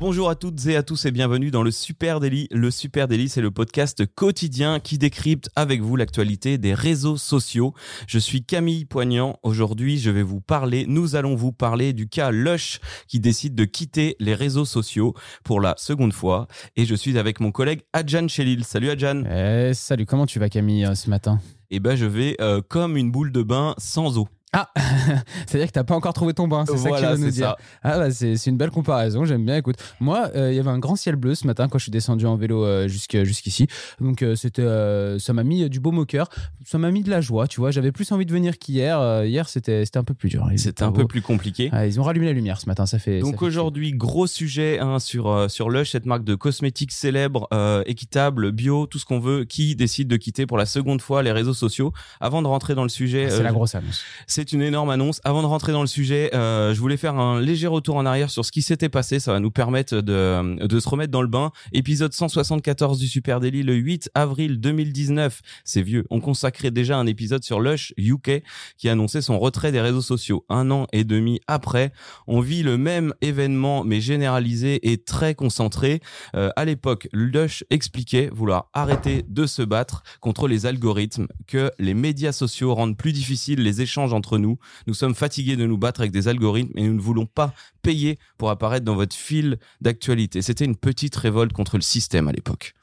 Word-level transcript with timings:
Bonjour 0.00 0.28
à 0.28 0.34
toutes 0.34 0.66
et 0.66 0.74
à 0.74 0.82
tous 0.82 1.04
et 1.04 1.12
bienvenue 1.12 1.52
dans 1.52 1.62
le 1.62 1.70
Super 1.70 2.18
Daily. 2.18 2.48
Le 2.50 2.72
Super 2.72 3.06
Daily, 3.06 3.28
c'est 3.28 3.40
le 3.40 3.52
podcast 3.52 4.04
quotidien 4.16 4.80
qui 4.80 4.98
décrypte 4.98 5.50
avec 5.54 5.82
vous 5.82 5.94
l'actualité 5.94 6.58
des 6.58 6.74
réseaux 6.74 7.16
sociaux. 7.16 7.74
Je 8.08 8.18
suis 8.18 8.44
Camille 8.44 8.86
Poignant. 8.86 9.38
Aujourd'hui, 9.44 9.98
je 9.98 10.10
vais 10.10 10.24
vous 10.24 10.40
parler, 10.40 10.84
nous 10.88 11.14
allons 11.14 11.36
vous 11.36 11.52
parler 11.52 11.92
du 11.92 12.08
cas 12.08 12.32
Lush 12.32 12.80
qui 13.06 13.20
décide 13.20 13.54
de 13.54 13.64
quitter 13.64 14.16
les 14.18 14.34
réseaux 14.34 14.64
sociaux 14.64 15.14
pour 15.44 15.60
la 15.60 15.74
seconde 15.78 16.12
fois. 16.12 16.48
Et 16.74 16.86
je 16.86 16.96
suis 16.96 17.16
avec 17.16 17.38
mon 17.38 17.52
collègue 17.52 17.82
Adjan 17.92 18.26
Chelil. 18.26 18.64
Salut 18.64 18.90
Adjan. 18.90 19.22
Eh, 19.30 19.74
salut, 19.74 20.06
comment 20.06 20.26
tu 20.26 20.40
vas 20.40 20.48
Camille 20.48 20.86
euh, 20.86 20.96
ce 20.96 21.08
matin? 21.08 21.38
Eh 21.70 21.78
ben, 21.78 21.94
je 21.94 22.06
vais 22.06 22.36
euh, 22.40 22.60
comme 22.68 22.96
une 22.96 23.12
boule 23.12 23.30
de 23.30 23.42
bain 23.42 23.76
sans 23.78 24.18
eau. 24.18 24.28
Ah, 24.54 24.70
c'est-à-dire 25.46 25.66
que 25.66 25.72
t'as 25.72 25.82
pas 25.82 25.96
encore 25.96 26.12
trouvé 26.12 26.32
ton 26.32 26.46
bain, 26.46 26.64
c'est 26.64 26.76
ça 26.76 26.90
que 26.90 27.00
tu 27.00 27.06
veux 27.06 27.16
nous 27.16 27.30
dire. 27.30 27.48
ça. 27.48 27.56
Ah 27.82 27.98
bah 27.98 28.10
c'est 28.10 28.46
une 28.46 28.56
belle 28.56 28.70
comparaison, 28.70 29.24
j'aime 29.24 29.44
bien. 29.44 29.56
Écoute, 29.56 29.76
moi, 29.98 30.30
euh, 30.36 30.52
il 30.52 30.56
y 30.56 30.60
avait 30.60 30.70
un 30.70 30.78
grand 30.78 30.94
ciel 30.96 31.16
bleu 31.16 31.34
ce 31.34 31.46
matin 31.46 31.68
quand 31.68 31.78
je 31.78 31.84
suis 31.84 31.90
descendu 31.90 32.24
en 32.26 32.36
vélo 32.36 32.64
euh, 32.64 32.88
jusqu'ici, 32.88 33.66
donc 34.00 34.22
euh, 34.22 34.36
c'était, 34.36 34.62
euh, 34.62 35.18
ça 35.18 35.32
m'a 35.32 35.42
mis 35.42 35.68
du 35.68 35.80
baume 35.80 35.98
au 35.98 36.04
cœur, 36.04 36.28
ça 36.64 36.78
m'a 36.78 36.90
mis 36.90 37.02
de 37.02 37.10
la 37.10 37.20
joie, 37.20 37.48
tu 37.48 37.60
vois. 37.60 37.70
J'avais 37.70 37.92
plus 37.92 38.10
envie 38.12 38.26
de 38.26 38.32
venir 38.32 38.58
qu'hier. 38.58 39.24
Hier, 39.24 39.48
c'était 39.48 39.84
c'était 39.84 39.98
un 39.98 40.04
peu 40.04 40.14
plus 40.14 40.28
dur. 40.28 40.46
C'était 40.56 40.70
était 40.70 40.82
un 40.82 40.92
peu 40.92 41.02
beau. 41.02 41.08
plus 41.08 41.22
compliqué. 41.22 41.70
Ah, 41.72 41.86
ils 41.86 42.00
ont 42.00 42.02
rallumé 42.02 42.26
la 42.26 42.32
lumière 42.32 42.60
ce 42.60 42.66
matin, 42.66 42.86
ça 42.86 42.98
fait. 42.98 43.20
Donc 43.20 43.42
aujourd'hui, 43.42 43.92
gros 43.92 44.26
sujet 44.26 44.78
hein, 44.78 44.98
sur, 44.98 45.50
sur 45.50 45.70
Lush, 45.70 45.90
cette 45.90 46.06
marque 46.06 46.24
de 46.24 46.34
cosmétiques 46.34 46.92
célèbre, 46.92 47.48
équitable, 47.86 48.52
bio, 48.52 48.86
tout 48.86 48.98
ce 48.98 49.04
qu'on 49.04 49.20
veut, 49.20 49.44
qui 49.44 49.74
décide 49.74 50.08
de 50.08 50.16
quitter 50.16 50.46
pour 50.46 50.58
la 50.58 50.66
seconde 50.66 51.00
fois 51.00 51.22
les 51.22 51.32
réseaux 51.32 51.54
sociaux. 51.54 51.92
Avant 52.20 52.42
de 52.42 52.46
rentrer 52.46 52.74
dans 52.74 52.82
le 52.82 52.88
sujet, 52.88 53.14
chier. 53.28 53.30
C'est 53.30 53.42
la 53.42 53.52
grosse 53.52 53.74
annonce. 53.74 54.02
c'est 54.26 54.43
une 54.52 54.62
énorme 54.62 54.90
annonce. 54.90 55.20
Avant 55.24 55.42
de 55.42 55.46
rentrer 55.46 55.72
dans 55.72 55.80
le 55.80 55.86
sujet, 55.86 56.34
euh, 56.34 56.74
je 56.74 56.80
voulais 56.80 56.96
faire 56.96 57.16
un 57.16 57.40
léger 57.40 57.66
retour 57.66 57.96
en 57.96 58.06
arrière 58.06 58.30
sur 58.30 58.44
ce 58.44 58.52
qui 58.52 58.62
s'était 58.62 58.88
passé. 58.88 59.20
Ça 59.20 59.32
va 59.32 59.40
nous 59.40 59.50
permettre 59.50 60.00
de, 60.00 60.66
de 60.66 60.80
se 60.80 60.88
remettre 60.88 61.10
dans 61.10 61.22
le 61.22 61.28
bain. 61.28 61.52
Épisode 61.72 62.12
174 62.12 62.98
du 62.98 63.08
Super 63.08 63.40
Daily, 63.40 63.62
le 63.62 63.74
8 63.74 64.10
avril 64.14 64.60
2019. 64.60 65.40
C'est 65.64 65.82
vieux. 65.82 66.04
On 66.10 66.20
consacrait 66.20 66.70
déjà 66.70 66.98
un 66.98 67.06
épisode 67.06 67.44
sur 67.44 67.60
Lush 67.60 67.94
UK 67.96 68.42
qui 68.76 68.88
annonçait 68.88 69.22
son 69.22 69.38
retrait 69.38 69.72
des 69.72 69.80
réseaux 69.80 70.02
sociaux. 70.02 70.44
Un 70.48 70.70
an 70.70 70.86
et 70.92 71.04
demi 71.04 71.40
après, 71.46 71.92
on 72.26 72.40
vit 72.40 72.62
le 72.62 72.76
même 72.78 73.14
événement 73.20 73.84
mais 73.84 74.00
généralisé 74.00 74.90
et 74.90 74.98
très 74.98 75.34
concentré. 75.34 76.00
Euh, 76.34 76.50
à 76.56 76.64
l'époque, 76.64 77.08
Lush 77.12 77.64
expliquait 77.70 78.30
vouloir 78.32 78.68
arrêter 78.72 79.24
de 79.28 79.46
se 79.46 79.62
battre 79.62 80.02
contre 80.20 80.48
les 80.48 80.66
algorithmes, 80.66 81.28
que 81.46 81.70
les 81.78 81.94
médias 81.94 82.32
sociaux 82.32 82.74
rendent 82.74 82.96
plus 82.96 83.12
difficiles 83.12 83.62
les 83.62 83.80
échanges 83.80 84.12
entre 84.12 84.33
nous. 84.38 84.58
Nous 84.86 84.94
sommes 84.94 85.14
fatigués 85.14 85.56
de 85.56 85.66
nous 85.66 85.78
battre 85.78 86.00
avec 86.00 86.12
des 86.12 86.28
algorithmes 86.28 86.76
et 86.78 86.82
nous 86.82 86.94
ne 86.94 87.00
voulons 87.00 87.26
pas 87.26 87.54
payer 87.82 88.18
pour 88.38 88.50
apparaître 88.50 88.84
dans 88.84 88.94
votre 88.94 89.14
fil 89.14 89.58
d'actualité. 89.80 90.42
C'était 90.42 90.64
une 90.64 90.76
petite 90.76 91.14
révolte 91.16 91.52
contre 91.52 91.76
le 91.76 91.82
système 91.82 92.28
à 92.28 92.32
l'époque. 92.32 92.74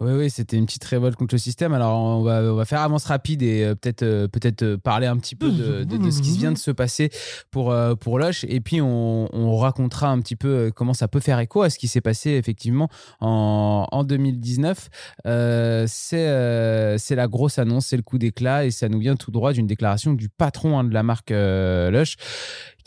Oui, 0.00 0.12
oui, 0.12 0.30
c'était 0.30 0.56
une 0.56 0.66
petite 0.66 0.84
révolte 0.84 1.16
contre 1.16 1.34
le 1.34 1.38
système. 1.38 1.72
Alors, 1.72 1.98
on 1.98 2.22
va, 2.22 2.64
faire 2.64 2.80
avance 2.80 3.04
rapide 3.04 3.42
et 3.42 3.64
euh, 3.64 3.74
peut-être 3.74 4.02
euh, 4.02 4.28
peut-être 4.28 4.62
euh, 4.62 4.76
parler 4.76 5.06
un 5.06 5.16
petit 5.16 5.34
peu 5.34 5.50
de, 5.50 6.10
ce 6.10 6.22
qui 6.22 6.36
vient 6.38 6.52
de 6.52 6.58
se 6.58 6.70
passer 6.70 7.10
pour, 7.50 7.72
euh, 7.72 7.94
pour 7.94 8.18
Lush. 8.18 8.44
Et 8.48 8.60
puis, 8.60 8.80
on, 8.80 9.28
on 9.34 9.56
racontera 9.56 10.08
un 10.08 10.20
petit 10.20 10.36
peu 10.36 10.70
comment 10.74 10.94
ça 10.94 11.08
peut 11.08 11.20
faire 11.20 11.38
écho 11.40 11.62
à 11.62 11.70
ce 11.70 11.78
qui 11.78 11.88
s'est 11.88 12.00
passé 12.00 12.30
effectivement 12.30 12.88
en, 13.20 13.86
en 13.90 14.04
2019. 14.04 14.88
Euh, 15.26 15.86
c'est 15.88 17.14
la 17.14 17.28
grosse 17.28 17.58
annonce, 17.58 17.86
c'est 17.86 17.96
le 17.96 18.02
coup 18.02 18.18
d'éclat 18.18 18.66
et 18.66 18.70
ça 18.70 18.88
nous 18.88 18.98
vient 18.98 19.16
tout 19.16 19.30
droit 19.30 19.52
d'une 19.52 19.66
déclaration 19.66 20.12
du 20.12 20.28
patron 20.28 20.78
hein, 20.78 20.84
de 20.84 20.94
la 20.94 21.02
marque 21.02 21.30
Lush 21.30 22.16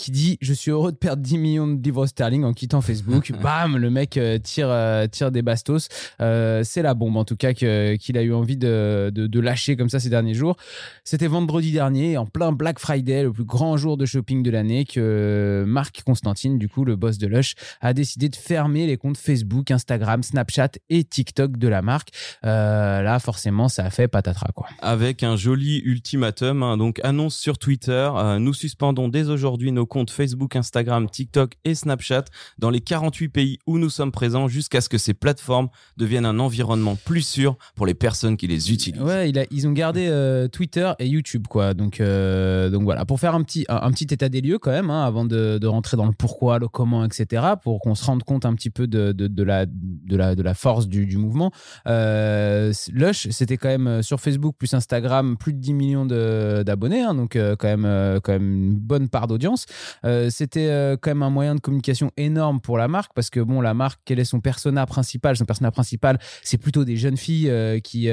qui 0.01 0.11
dit 0.11 0.37
Je 0.41 0.53
suis 0.53 0.71
heureux 0.71 0.91
de 0.91 0.97
perdre 0.97 1.21
10 1.21 1.37
millions 1.37 1.67
de 1.67 1.81
livres 1.81 2.05
sterling 2.07 2.43
en 2.43 2.53
quittant 2.53 2.81
Facebook. 2.81 3.31
Bam, 3.43 3.77
le 3.77 3.89
mec 3.89 4.17
euh, 4.17 4.39
tire, 4.39 4.69
euh, 4.69 5.05
tire 5.07 5.31
des 5.31 5.41
bastos. 5.43 5.87
Euh, 6.21 6.63
c'est 6.63 6.81
la 6.81 6.93
bombe 6.93 7.17
en 7.17 7.23
tout 7.25 7.35
cas 7.35 7.53
que- 7.53 7.95
qu'il 7.97 8.17
a 8.17 8.23
eu 8.23 8.33
envie 8.33 8.57
de, 8.57 9.11
de- 9.13 9.27
de 9.27 9.39
lâcher 9.39 9.75
comme 9.75 9.89
ça 9.89 9.99
ces 9.99 10.09
derniers 10.09 10.33
jours. 10.33 10.55
C'était 11.03 11.27
vendredi 11.27 11.71
dernier, 11.71 12.17
en 12.17 12.25
plein 12.25 12.51
Black 12.51 12.79
Friday, 12.79 13.23
le 13.23 13.31
plus 13.31 13.43
grand 13.45 13.77
jour 13.77 13.95
de 13.97 14.05
shopping 14.05 14.41
de 14.43 14.49
l'année, 14.49 14.85
que 14.85 15.63
Marc 15.67 16.01
Constantine, 16.03 16.57
du 16.57 16.67
coup 16.67 16.83
le 16.85 16.95
boss 16.95 17.17
de 17.17 17.27
Lush, 17.27 17.53
a 17.81 17.93
décidé 17.93 18.29
de 18.29 18.35
fermer 18.35 18.87
les 18.87 18.97
comptes 18.97 19.17
Facebook, 19.17 19.69
Instagram, 19.71 20.23
Snapchat 20.23 20.71
et 20.89 21.03
TikTok 21.03 21.57
de 21.57 21.67
la 21.67 21.81
marque. 21.81 22.09
Euh, 22.43 23.01
là, 23.01 23.19
forcément, 23.19 23.69
ça 23.69 23.85
a 23.85 23.89
fait 23.89 24.07
patatras 24.07 24.51
quoi. 24.55 24.67
Avec 24.81 25.23
un 25.23 25.35
joli 25.35 25.81
ultimatum, 25.85 26.63
hein. 26.63 26.77
donc 26.77 26.99
annonce 27.03 27.35
sur 27.35 27.57
Twitter, 27.57 28.09
euh, 28.15 28.39
nous 28.39 28.53
suspendons 28.53 29.07
dès 29.07 29.29
aujourd'hui 29.29 29.71
nos 29.71 29.85
comptes 29.91 30.09
Facebook, 30.09 30.55
Instagram, 30.55 31.09
TikTok 31.09 31.55
et 31.65 31.75
Snapchat 31.75 32.23
dans 32.57 32.69
les 32.69 32.79
48 32.79 33.27
pays 33.27 33.59
où 33.67 33.77
nous 33.77 33.89
sommes 33.89 34.13
présents 34.13 34.47
jusqu'à 34.47 34.79
ce 34.79 34.87
que 34.87 34.97
ces 34.97 35.13
plateformes 35.13 35.67
deviennent 35.97 36.25
un 36.25 36.39
environnement 36.39 36.95
plus 36.95 37.21
sûr 37.27 37.57
pour 37.75 37.85
les 37.85 37.93
personnes 37.93 38.37
qui 38.37 38.47
les 38.47 38.71
utilisent. 38.71 39.01
Ouais, 39.01 39.31
ils 39.51 39.67
ont 39.67 39.73
gardé 39.73 40.07
euh, 40.07 40.47
Twitter 40.47 40.93
et 40.99 41.07
YouTube, 41.07 41.45
quoi. 41.49 41.73
Donc, 41.73 41.99
euh, 41.99 42.69
donc 42.69 42.83
voilà, 42.83 43.03
pour 43.03 43.19
faire 43.19 43.35
un 43.35 43.43
petit, 43.43 43.65
un, 43.67 43.91
petit 43.91 44.07
état 44.13 44.29
des 44.29 44.39
lieux 44.39 44.59
quand 44.59 44.71
même, 44.71 44.89
hein, 44.89 45.03
avant 45.03 45.25
de, 45.25 45.57
de 45.57 45.67
rentrer 45.67 45.97
dans 45.97 46.05
le 46.05 46.13
pourquoi, 46.13 46.57
le 46.57 46.69
comment, 46.69 47.03
etc., 47.03 47.43
pour 47.61 47.81
qu'on 47.81 47.93
se 47.93 48.05
rende 48.05 48.23
compte 48.23 48.45
un 48.45 48.55
petit 48.55 48.69
peu 48.69 48.87
de, 48.87 49.11
de, 49.11 49.43
la, 49.43 49.65
de, 49.65 50.15
la, 50.15 50.35
de 50.35 50.41
la 50.41 50.53
force 50.53 50.87
du, 50.87 51.05
du 51.05 51.17
mouvement. 51.17 51.51
Euh, 51.87 52.71
Lush, 52.93 53.27
c'était 53.29 53.57
quand 53.57 53.67
même 53.67 54.01
sur 54.01 54.21
Facebook 54.21 54.55
plus 54.57 54.73
Instagram, 54.73 55.35
plus 55.37 55.51
de 55.51 55.59
10 55.59 55.73
millions 55.73 56.05
d'abonnés, 56.05 57.01
hein, 57.01 57.13
donc 57.13 57.33
quand, 57.33 57.77
même, 57.77 58.19
quand 58.21 58.31
même 58.31 58.53
une 58.53 58.75
bonne 58.75 59.09
part 59.09 59.27
d'audience. 59.27 59.65
Euh, 60.05 60.29
c'était 60.29 60.67
euh, 60.69 60.97
quand 60.99 61.11
même 61.11 61.23
un 61.23 61.29
moyen 61.29 61.55
de 61.55 61.59
communication 61.59 62.11
énorme 62.17 62.59
pour 62.61 62.77
la 62.77 62.87
marque, 62.87 63.11
parce 63.13 63.29
que 63.29 63.39
bon, 63.39 63.61
la 63.61 63.73
marque, 63.73 63.99
quel 64.05 64.19
est 64.19 64.25
son 64.25 64.39
persona 64.41 64.85
principal? 64.85 65.35
Son 65.37 65.45
persona 65.45 65.71
principal, 65.71 66.19
c'est 66.43 66.57
plutôt 66.57 66.85
des 66.85 66.97
jeunes 66.97 67.17
filles 67.17 67.49
euh, 67.49 67.79
qui, 67.79 68.09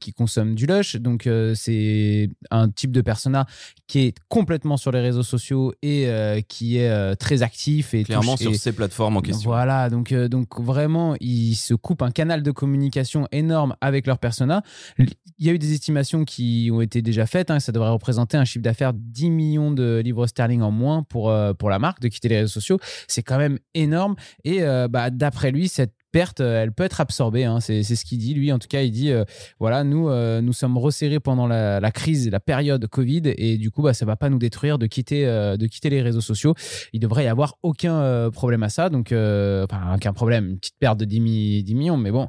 qui 0.00 0.12
consomment 0.12 0.54
du 0.54 0.66
lush. 0.66 0.96
Donc, 0.96 1.28
c'est 1.54 2.30
un 2.50 2.68
type 2.68 2.92
de 2.92 3.00
persona 3.00 3.46
qui 3.86 4.00
est 4.06 4.14
complètement 4.28 4.76
sur 4.76 4.92
les 4.92 5.00
réseaux 5.00 5.22
sociaux 5.22 5.72
et 5.82 6.06
qui 6.48 6.78
est 6.78 7.16
très 7.16 7.42
actif 7.42 7.94
et 7.94 8.04
Clairement 8.04 8.32
touche- 8.36 8.40
sur 8.42 8.50
et- 8.52 8.58
ces 8.58 8.72
plateformes 8.72 9.16
en 9.16 9.20
question. 9.20 9.48
Voilà, 9.50 9.90
donc, 9.90 10.12
donc 10.12 10.60
vraiment, 10.60 11.14
ils 11.20 11.54
se 11.54 11.74
coupent 11.74 12.02
un 12.02 12.10
canal 12.10 12.42
de 12.42 12.50
communication 12.50 13.26
énorme 13.32 13.74
avec 13.80 14.06
leur 14.06 14.18
persona. 14.18 14.62
Il 14.98 15.46
y 15.46 15.50
a 15.50 15.52
eu 15.52 15.58
des 15.58 15.72
estimations 15.72 16.24
qui 16.24 16.70
ont 16.72 16.80
été 16.80 17.02
déjà 17.02 17.26
faites. 17.26 17.50
hein, 17.50 17.58
ça 17.60 17.72
devrait 17.72 17.90
représenter 17.90 18.36
un 18.36 18.44
chiffre 18.44 18.62
d'affaires 18.62 18.92
de 18.92 18.98
10 19.00 19.30
millions 19.30 19.70
de 19.72 20.00
livres 20.04 20.26
sterling 20.26 20.62
en 20.62 20.70
moins 20.70 20.91
pour, 21.02 21.30
euh, 21.30 21.54
pour 21.54 21.70
la 21.70 21.78
marque 21.78 22.00
de 22.00 22.08
quitter 22.08 22.28
les 22.28 22.36
réseaux 22.40 22.48
sociaux. 22.60 22.78
C'est 23.08 23.22
quand 23.22 23.38
même 23.38 23.58
énorme. 23.74 24.16
Et 24.44 24.62
euh, 24.62 24.88
bah, 24.88 25.08
d'après 25.10 25.50
lui, 25.50 25.68
cette 25.68 25.94
perte, 26.12 26.40
euh, 26.40 26.62
elle 26.62 26.72
peut 26.72 26.84
être 26.84 27.00
absorbée. 27.00 27.44
hein, 27.44 27.60
c'est 27.60 27.82
ce 27.82 28.04
qu'il 28.04 28.18
dit. 28.18 28.34
Lui, 28.34 28.52
en 28.52 28.58
tout 28.58 28.68
cas, 28.68 28.82
il 28.82 28.90
dit 28.90 29.10
voilà, 29.58 29.82
nous, 29.84 30.10
nous 30.42 30.52
sommes 30.52 30.76
resserrés 30.76 31.20
pendant 31.20 31.46
la, 31.46 31.90
crise, 31.90 32.28
la 32.30 32.40
période 32.40 32.86
Covid, 32.86 33.22
et 33.24 33.56
du 33.56 33.70
coup, 33.70 33.80
bah, 33.82 33.94
ça 33.94 34.04
va 34.04 34.16
pas 34.16 34.28
nous 34.28 34.38
détruire 34.38 34.78
de 34.78 34.86
quitter, 34.86 35.24
de 35.24 35.66
quitter 35.66 35.88
les 35.88 36.02
réseaux 36.02 36.20
sociaux. 36.20 36.54
Il 36.92 37.00
devrait 37.00 37.24
y 37.24 37.28
avoir 37.28 37.56
aucun 37.62 38.30
problème 38.30 38.62
à 38.62 38.68
ça. 38.68 38.90
Donc, 38.90 39.06
enfin, 39.12 39.94
aucun 39.94 40.12
problème, 40.12 40.48
une 40.50 40.58
petite 40.58 40.76
perte 40.78 40.98
de 40.98 41.06
10, 41.06 41.20
mi- 41.20 41.62
10 41.62 41.74
millions, 41.74 41.96
mais 41.96 42.10
bon. 42.10 42.28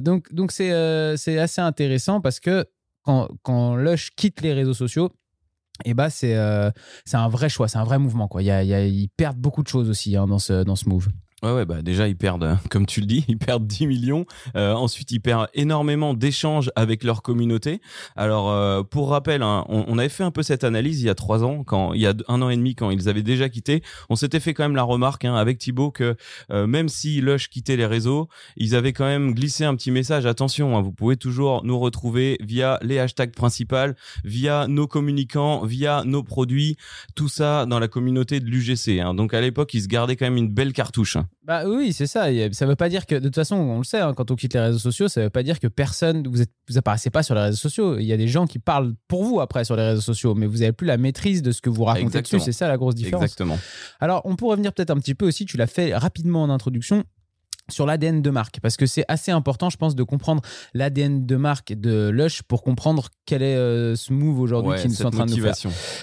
Donc, 0.00 0.32
donc 0.32 0.52
c'est 0.52 1.16
c'est 1.16 1.38
assez 1.38 1.60
intéressant 1.60 2.20
parce 2.20 2.38
que 2.38 2.64
quand, 3.02 3.28
quand 3.42 3.76
Lush 3.76 4.10
quitte 4.16 4.40
les 4.40 4.52
réseaux 4.52 4.72
sociaux, 4.74 5.10
et 5.84 5.94
bah 5.94 6.10
c'est 6.10 6.36
euh, 6.36 6.70
c'est 7.04 7.16
un 7.16 7.28
vrai 7.28 7.48
choix, 7.48 7.68
c'est 7.68 7.78
un 7.78 7.84
vrai 7.84 7.98
mouvement 7.98 8.28
quoi. 8.28 8.42
Il 8.42 8.46
y 8.46 8.50
ils 8.88 9.08
perdent 9.08 9.38
beaucoup 9.38 9.62
de 9.62 9.68
choses 9.68 9.90
aussi 9.90 10.16
hein, 10.16 10.26
dans 10.26 10.38
ce 10.38 10.62
dans 10.62 10.76
ce 10.76 10.88
move. 10.88 11.08
Ouais, 11.44 11.52
ouais, 11.52 11.66
bah 11.66 11.82
déjà, 11.82 12.08
ils 12.08 12.16
perdent, 12.16 12.44
euh, 12.44 12.54
comme 12.70 12.86
tu 12.86 13.00
le 13.00 13.06
dis, 13.06 13.26
ils 13.28 13.36
perdent 13.36 13.66
10 13.66 13.86
millions. 13.86 14.24
Euh, 14.56 14.72
ensuite, 14.72 15.10
ils 15.10 15.20
perdent 15.20 15.48
énormément 15.52 16.14
d'échanges 16.14 16.70
avec 16.74 17.04
leur 17.04 17.20
communauté. 17.20 17.82
Alors, 18.16 18.50
euh, 18.50 18.82
pour 18.82 19.10
rappel, 19.10 19.42
hein, 19.42 19.66
on, 19.68 19.84
on 19.86 19.98
avait 19.98 20.08
fait 20.08 20.24
un 20.24 20.30
peu 20.30 20.42
cette 20.42 20.64
analyse 20.64 21.02
il 21.02 21.04
y 21.06 21.10
a 21.10 21.14
trois 21.14 21.44
ans, 21.44 21.62
quand 21.62 21.92
il 21.92 22.00
y 22.00 22.06
a 22.06 22.14
un 22.28 22.40
an 22.40 22.48
et 22.48 22.56
demi, 22.56 22.74
quand 22.74 22.90
ils 22.90 23.10
avaient 23.10 23.22
déjà 23.22 23.50
quitté. 23.50 23.82
On 24.08 24.16
s'était 24.16 24.40
fait 24.40 24.54
quand 24.54 24.62
même 24.64 24.74
la 24.74 24.84
remarque 24.84 25.26
hein, 25.26 25.34
avec 25.34 25.58
Thibaut 25.58 25.90
que 25.90 26.16
euh, 26.50 26.66
même 26.66 26.88
si 26.88 27.20
Lush 27.20 27.50
quittait 27.50 27.76
les 27.76 27.84
réseaux, 27.86 28.28
ils 28.56 28.74
avaient 28.74 28.94
quand 28.94 29.04
même 29.04 29.34
glissé 29.34 29.64
un 29.66 29.76
petit 29.76 29.90
message. 29.90 30.24
Attention, 30.24 30.78
hein, 30.78 30.80
vous 30.80 30.92
pouvez 30.92 31.18
toujours 31.18 31.62
nous 31.62 31.78
retrouver 31.78 32.38
via 32.40 32.78
les 32.80 32.98
hashtags 32.98 33.34
principaux, 33.34 33.92
via 34.24 34.66
nos 34.66 34.86
communicants, 34.86 35.62
via 35.66 36.04
nos 36.06 36.22
produits, 36.22 36.76
tout 37.14 37.28
ça 37.28 37.66
dans 37.66 37.78
la 37.78 37.88
communauté 37.88 38.40
de 38.40 38.46
l'UGC. 38.46 39.00
hein. 39.00 39.12
Donc 39.12 39.34
à 39.34 39.42
l'époque, 39.42 39.74
ils 39.74 39.82
se 39.82 39.88
gardaient 39.88 40.16
quand 40.16 40.24
même 40.26 40.38
une 40.38 40.48
belle 40.48 40.72
cartouche. 40.72 41.18
Bah 41.42 41.64
oui, 41.66 41.92
c'est 41.92 42.06
ça. 42.06 42.26
Ça 42.52 42.66
veut 42.66 42.76
pas 42.76 42.88
dire 42.88 43.06
que, 43.06 43.14
de 43.14 43.20
toute 43.20 43.34
façon, 43.34 43.56
on 43.56 43.78
le 43.78 43.84
sait, 43.84 44.00
hein, 44.00 44.14
quand 44.14 44.30
on 44.30 44.36
quitte 44.36 44.54
les 44.54 44.60
réseaux 44.60 44.78
sociaux, 44.78 45.08
ça 45.08 45.22
veut 45.22 45.30
pas 45.30 45.42
dire 45.42 45.60
que 45.60 45.66
personne, 45.66 46.26
vous 46.26 46.40
êtes, 46.40 46.50
vous 46.68 46.78
apparaissez 46.78 47.10
pas 47.10 47.22
sur 47.22 47.34
les 47.34 47.42
réseaux 47.42 47.58
sociaux. 47.58 47.98
Il 47.98 48.04
y 48.06 48.12
a 48.12 48.16
des 48.16 48.28
gens 48.28 48.46
qui 48.46 48.58
parlent 48.58 48.94
pour 49.08 49.24
vous 49.24 49.40
après 49.40 49.64
sur 49.64 49.76
les 49.76 49.82
réseaux 49.82 50.00
sociaux, 50.00 50.34
mais 50.34 50.46
vous 50.46 50.62
avez 50.62 50.72
plus 50.72 50.86
la 50.86 50.96
maîtrise 50.96 51.42
de 51.42 51.52
ce 51.52 51.60
que 51.60 51.68
vous 51.70 51.84
racontez 51.84 52.06
Exactement. 52.06 52.38
dessus. 52.38 52.52
C'est 52.52 52.56
ça 52.56 52.68
la 52.68 52.76
grosse 52.76 52.94
différence. 52.94 53.24
Exactement. 53.24 53.58
Alors, 54.00 54.22
on 54.24 54.36
pourrait 54.36 54.52
revenir 54.52 54.72
peut-être 54.72 54.90
un 54.90 54.98
petit 54.98 55.14
peu 55.14 55.26
aussi, 55.26 55.44
tu 55.44 55.56
l'as 55.56 55.66
fait 55.66 55.94
rapidement 55.94 56.42
en 56.42 56.50
introduction, 56.50 57.04
sur 57.70 57.86
l'ADN 57.86 58.22
de 58.22 58.30
marque 58.30 58.60
parce 58.60 58.76
que 58.76 58.86
c'est 58.86 59.04
assez 59.08 59.30
important 59.30 59.70
je 59.70 59.76
pense 59.76 59.94
de 59.94 60.02
comprendre 60.02 60.42
l'ADN 60.74 61.26
de 61.26 61.36
marque 61.36 61.72
de 61.72 62.10
Lush 62.10 62.42
pour 62.42 62.62
comprendre 62.62 63.08
quel 63.26 63.42
est 63.42 63.56
euh, 63.56 63.96
ce 63.96 64.12
move 64.12 64.38
aujourd'hui 64.38 64.72
Ouais, 64.72 64.80
qu'ils 64.80 64.92
sont 64.92 65.06
en 65.06 65.10
train 65.10 65.26
de 65.26 65.30
nous 65.30 65.42
faire. 65.42 65.54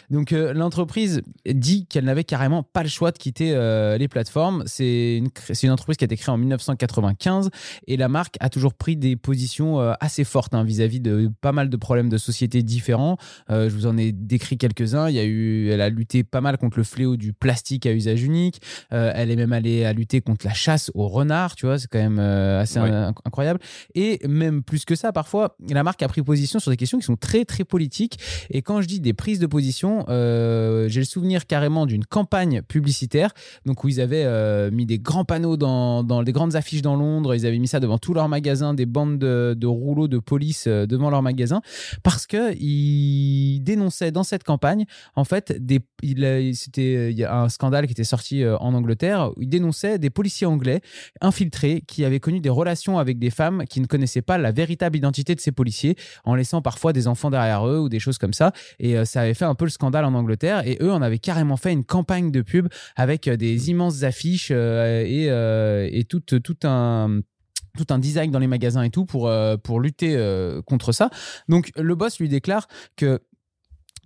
Donc 0.09 0.33
euh, 0.33 0.53
l'entreprise 0.53 1.21
dit 1.45 1.85
qu'elle 1.85 2.05
n'avait 2.05 2.23
carrément 2.23 2.63
pas 2.63 2.83
le 2.83 2.89
choix 2.89 3.11
de 3.11 3.17
quitter 3.17 3.53
euh, 3.53 3.97
les 3.97 4.07
plateformes. 4.07 4.63
C'est 4.65 5.17
une, 5.17 5.29
c'est 5.35 5.63
une 5.63 5.71
entreprise 5.71 5.97
qui 5.97 6.03
a 6.03 6.05
été 6.05 6.17
créée 6.17 6.33
en 6.33 6.37
1995 6.37 7.49
et 7.87 7.97
la 7.97 8.07
marque 8.07 8.35
a 8.39 8.49
toujours 8.49 8.73
pris 8.73 8.95
des 8.97 9.15
positions 9.15 9.79
assez 9.99 10.23
fortes 10.23 10.53
hein, 10.53 10.63
vis-à-vis 10.63 10.99
de 10.99 11.31
pas 11.41 11.51
mal 11.51 11.69
de 11.69 11.77
problèmes 11.77 12.09
de 12.09 12.17
société 12.17 12.63
différents. 12.63 13.17
Je 13.49 13.69
vous 13.69 13.85
en 13.85 13.97
ai 13.97 14.11
décrit 14.11 14.57
quelques-uns. 14.57 15.09
Il 15.09 15.15
y 15.15 15.19
a 15.19 15.25
eu, 15.25 15.69
elle 15.69 15.81
a 15.81 15.89
lutté 15.89 16.23
pas 16.23 16.41
mal 16.41 16.57
contre 16.57 16.77
le 16.77 16.83
fléau 16.83 17.17
du 17.17 17.33
plastique 17.33 17.85
à 17.85 17.93
usage 17.93 18.23
unique. 18.23 18.61
Elle 18.89 19.31
est 19.31 19.35
même 19.35 19.53
allée 19.53 19.85
à 19.85 19.93
lutter 19.93 20.21
contre 20.21 20.45
la 20.45 20.53
chasse 20.53 20.91
aux 20.93 21.07
Tu 21.56 21.65
vois, 21.65 21.77
c'est 21.80 21.88
quand 21.88 22.00
même 22.00 22.19
euh, 22.19 22.62
assez 22.62 22.80
Ouais. 22.80 22.89
incroyable. 23.25 23.59
Et 23.95 24.19
même 24.27 24.63
plus 24.63 24.86
que 24.86 24.95
ça, 24.95 25.12
parfois, 25.12 25.56
la 25.69 25.83
marque 25.83 26.01
a 26.03 26.07
pris 26.07 26.21
position 26.21 26.59
sur 26.59 26.71
des 26.71 26.77
questions 26.77 26.98
qui 27.00 27.06
sont 27.06 27.15
très 27.15 27.45
très 27.45 27.63
politiques. 27.63 28.18
Et 28.50 28.62
quand 28.62 28.81
je 28.81 28.88
dis 28.88 29.00
des 29.00 29.13
prises 29.13 29.39
de 29.39 29.45
position, 29.48 30.06
euh, 30.09 30.88
j'ai 30.89 31.00
le 31.01 31.06
souvenir 31.06 31.45
carrément 31.48 31.86
d'une 31.86 32.06
campagne 32.06 32.62
publicitaire, 32.62 33.31
donc 33.65 33.83
où 33.83 33.88
ils 33.88 34.00
avaient 34.01 34.24
euh, 34.25 34.71
mis 34.71 34.86
des 34.86 35.00
grands 35.00 35.25
panneaux 35.25 35.57
dans, 35.57 36.03
dans 36.03 36.24
des 36.24 36.31
grandes 36.31 36.56
affiches 36.56 36.81
dans 36.81 36.95
Londres, 36.95 37.36
ils 37.36 37.45
avaient 37.45 37.59
mis 37.59 37.68
ça 37.68 37.80
devant 37.80 37.98
tous 37.98 38.13
leurs 38.13 38.30
magasins, 38.30 38.74
des 38.74 38.86
bandes 38.86 39.19
de, 39.19 39.56
de 39.57 39.68
rouleaux 39.68 40.07
de 40.07 40.18
police 40.19 40.68
devant 40.68 41.09
leurs 41.09 41.21
magasins, 41.21 41.62
parce 42.03 42.25
que 42.27 42.53
ils 42.59 43.59
dénonçaient 43.63 44.12
dans 44.12 44.24
cette 44.24 44.44
campagne, 44.44 44.86
en 45.15 45.24
fait, 45.24 45.51
des, 45.63 45.80
il, 46.01 46.56
c'était, 46.56 47.12
il 47.12 47.18
y 47.18 47.24
a 47.24 47.42
un 47.42 47.50
scandale 47.50 47.86
qui 47.86 47.92
était 47.92 48.03
sorti 48.03 48.45
en 48.45 48.74
Angleterre, 48.74 49.31
où 49.36 49.42
ils 49.42 49.50
dénonçaient 49.50 50.00
des 50.00 50.09
policiers 50.09 50.48
anglais 50.48 50.81
infiltrés 51.19 51.40
qui 51.49 52.05
avaient 52.05 52.19
connu 52.19 52.39
des 52.39 52.49
relations 52.49 52.99
avec 52.99 53.19
des 53.19 53.29
femmes 53.29 53.63
qui 53.69 53.81
ne 53.81 53.85
connaissaient 53.85 54.21
pas 54.21 54.38
la 54.38 54.51
véritable 54.51 54.97
identité 54.97 55.35
de 55.35 55.41
ces 55.41 55.51
policiers, 55.51 55.95
en 56.23 56.35
laissant 56.35 56.61
parfois 56.61 56.93
des 56.93 57.07
enfants 57.07 57.29
derrière 57.29 57.67
eux 57.67 57.79
ou 57.79 57.89
des 57.89 57.99
choses 57.99 58.17
comme 58.17 58.33
ça. 58.33 58.51
Et 58.79 58.97
euh, 58.97 59.05
ça 59.05 59.21
avait 59.21 59.33
fait 59.33 59.45
un 59.45 59.55
peu 59.55 59.65
le 59.65 59.71
scandale 59.71 60.05
en 60.05 60.13
Angleterre. 60.13 60.67
Et 60.67 60.77
eux 60.81 60.91
en 60.91 61.01
avaient 61.01 61.19
carrément 61.19 61.57
fait 61.57 61.71
une 61.71 61.83
campagne 61.83 62.31
de 62.31 62.41
pub 62.41 62.67
avec 62.95 63.27
euh, 63.27 63.38
des 63.38 63.69
immenses 63.69 64.03
affiches 64.03 64.51
euh, 64.51 65.03
et, 65.05 65.99
et 65.99 66.03
tout, 66.03 66.19
tout 66.19 66.57
un 66.63 67.21
tout 67.77 67.85
un 67.89 67.99
design 67.99 68.31
dans 68.31 68.39
les 68.39 68.47
magasins 68.47 68.83
et 68.83 68.89
tout 68.89 69.05
pour, 69.05 69.31
pour 69.63 69.79
lutter 69.79 70.17
contre 70.65 70.91
ça. 70.91 71.09
Donc 71.47 71.71
le 71.77 71.95
boss 71.95 72.19
lui 72.19 72.27
déclare 72.27 72.67
que 72.97 73.21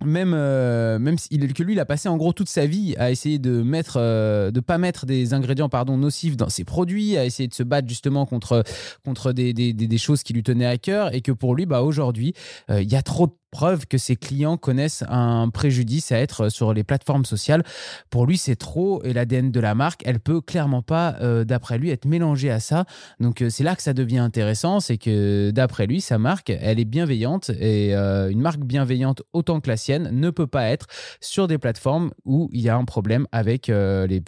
même, 0.04 0.32
euh, 0.34 0.98
même 0.98 1.16
que 1.16 1.62
lui, 1.62 1.72
il 1.72 1.80
a 1.80 1.84
passé 1.86 2.08
en 2.08 2.16
gros 2.16 2.32
toute 2.32 2.48
sa 2.48 2.66
vie 2.66 2.94
à 2.98 3.10
essayer 3.10 3.38
de 3.38 3.62
mettre, 3.62 3.96
euh, 3.96 4.50
de 4.50 4.60
pas 4.60 4.78
mettre 4.78 5.06
des 5.06 5.32
ingrédients 5.34 5.68
pardon 5.68 5.96
nocifs 5.96 6.36
dans 6.36 6.48
ses 6.50 6.64
produits, 6.64 7.16
à 7.16 7.24
essayer 7.24 7.48
de 7.48 7.54
se 7.54 7.62
battre 7.62 7.88
justement 7.88 8.26
contre 8.26 8.62
contre 9.04 9.32
des, 9.32 9.52
des, 9.54 9.72
des- 9.72 9.86
des 9.88 9.98
choses 9.98 10.22
qui 10.22 10.32
lui 10.32 10.42
tenaient 10.42 10.66
à 10.66 10.76
cœur, 10.78 11.14
et 11.14 11.20
que 11.22 11.32
pour 11.32 11.54
lui, 11.54 11.64
bah 11.66 11.82
aujourd'hui, 11.82 12.34
euh, 12.70 12.82
il 12.82 12.90
y 12.90 12.96
a 12.96 13.02
trop 13.02 13.26
de 13.28 13.32
preuves 13.56 13.86
que 13.86 13.96
ses 13.96 14.16
clients 14.16 14.58
connaissent 14.58 15.02
un 15.08 15.48
préjudice 15.48 16.12
à 16.12 16.18
être 16.18 16.50
sur 16.50 16.74
les 16.74 16.84
plateformes 16.84 17.24
sociales. 17.24 17.64
Pour 18.10 18.26
lui, 18.26 18.36
c'est 18.36 18.54
trop, 18.54 19.02
et 19.02 19.14
l'ADN 19.14 19.50
de 19.50 19.60
la 19.60 19.74
marque, 19.74 20.02
elle 20.04 20.20
peut 20.20 20.42
clairement 20.42 20.82
pas, 20.82 21.16
euh, 21.22 21.42
d'après 21.44 21.78
lui, 21.78 21.88
être 21.88 22.04
mélangée 22.04 22.50
à 22.50 22.60
ça. 22.60 22.84
Donc 23.18 23.40
euh, 23.40 23.48
c'est 23.48 23.64
là 23.64 23.74
que 23.74 23.82
ça 23.82 23.94
devient 23.94 24.18
intéressant, 24.18 24.78
c'est 24.80 24.98
que 24.98 25.52
d'après 25.52 25.86
lui, 25.86 26.02
sa 26.02 26.18
marque, 26.18 26.50
elle 26.50 26.78
est 26.78 26.84
bienveillante 26.84 27.48
et 27.48 27.96
euh, 27.96 28.28
une 28.28 28.42
marque 28.42 28.60
bienveillante 28.60 29.22
autant 29.32 29.60
que 29.60 29.70
la 29.70 29.78
sienne 29.78 30.10
ne 30.12 30.28
peut 30.28 30.46
pas 30.46 30.68
être 30.68 30.86
sur 31.22 31.46
des 31.46 31.56
plateformes 31.56 32.10
où 32.26 32.50
il 32.52 32.60
y 32.60 32.68
a 32.68 32.76
un 32.76 32.84
problème 32.84 33.26
avec 33.32 33.68
les 33.68 34.22